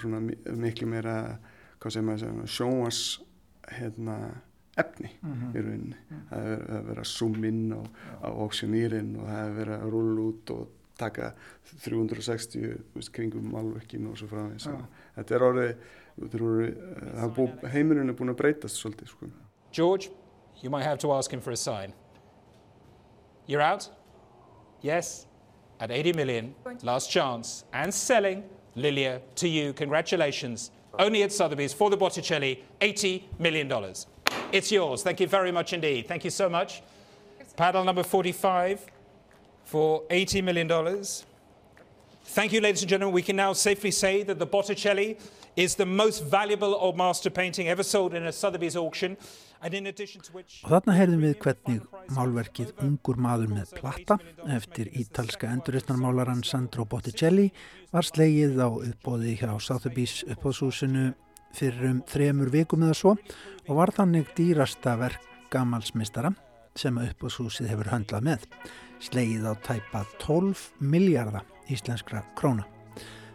[0.00, 1.16] svona mi- miklu meira
[1.84, 3.00] hvað maður segja, sjóans
[3.78, 4.16] hérna
[4.76, 5.50] efni Mhm.
[5.54, 5.96] í rauninni
[6.30, 7.80] það er það er verið að zoom in á,
[8.24, 10.68] á auctioneerin og það er verið að rúla út og
[10.98, 11.32] taka
[11.84, 14.86] 360 þú veist, kringum málverkin og svo frá því Já.
[15.16, 15.76] þetta er orðið,
[17.36, 19.26] búið, heimurinn er búin að breytast svolítið sko.
[19.72, 20.10] George,
[20.62, 21.92] you might have to ask him for a sign.
[23.46, 23.90] You're out?
[24.82, 25.26] Yes?
[25.80, 28.44] At 80 million, last chance, and selling.
[28.76, 30.70] Lilia, to you, congratulations.
[30.98, 33.72] Only at Sotheby's for the Botticelli, $80 million.
[34.52, 35.02] It's yours.
[35.02, 36.06] Thank you very much indeed.
[36.06, 36.82] Thank you so much.
[37.56, 38.86] Paddle number 45
[39.64, 41.04] for $80 million.
[42.26, 43.14] Thank you, ladies and gentlemen.
[43.14, 45.18] We can now safely say that the Botticelli
[50.64, 51.84] Og þarna heyrðum við hvernig
[52.16, 54.18] málverkið Ungur maður með platta
[54.56, 57.46] eftir ítalska enduristnarmálaran Sandro Botticelli
[57.94, 61.12] var slegið á uppbóði hjá Sotheby's uppbóðshúsinu
[61.54, 65.22] fyrir um þremur vikum eða svo og var þannig dýrasta verk
[65.54, 66.34] gamalsmistara
[66.74, 68.46] sem uppbóðshúsið hefur höndlað með.
[69.04, 72.66] Slegið á tæpa 12 miljardar íslenskra króna.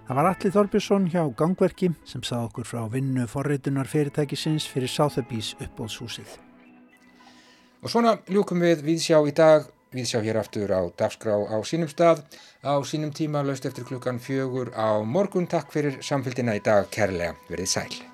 [0.09, 5.51] Það var Alli Þorbjörnsson hjá Gangverki sem sá okkur frá vinnu forritunar fyrirtækisins fyrir Sotheby's
[5.61, 6.31] uppbóðshúsið.
[7.85, 12.25] Og svona ljúkum við viðsjá í dag, viðsjá hér aftur á dagskrá á sínum stað,
[12.65, 15.45] á sínum tíma löst eftir klukkan fjögur á morgun.
[15.45, 18.08] Takk fyrir samfélgina í dag, kærlega, verið sæl.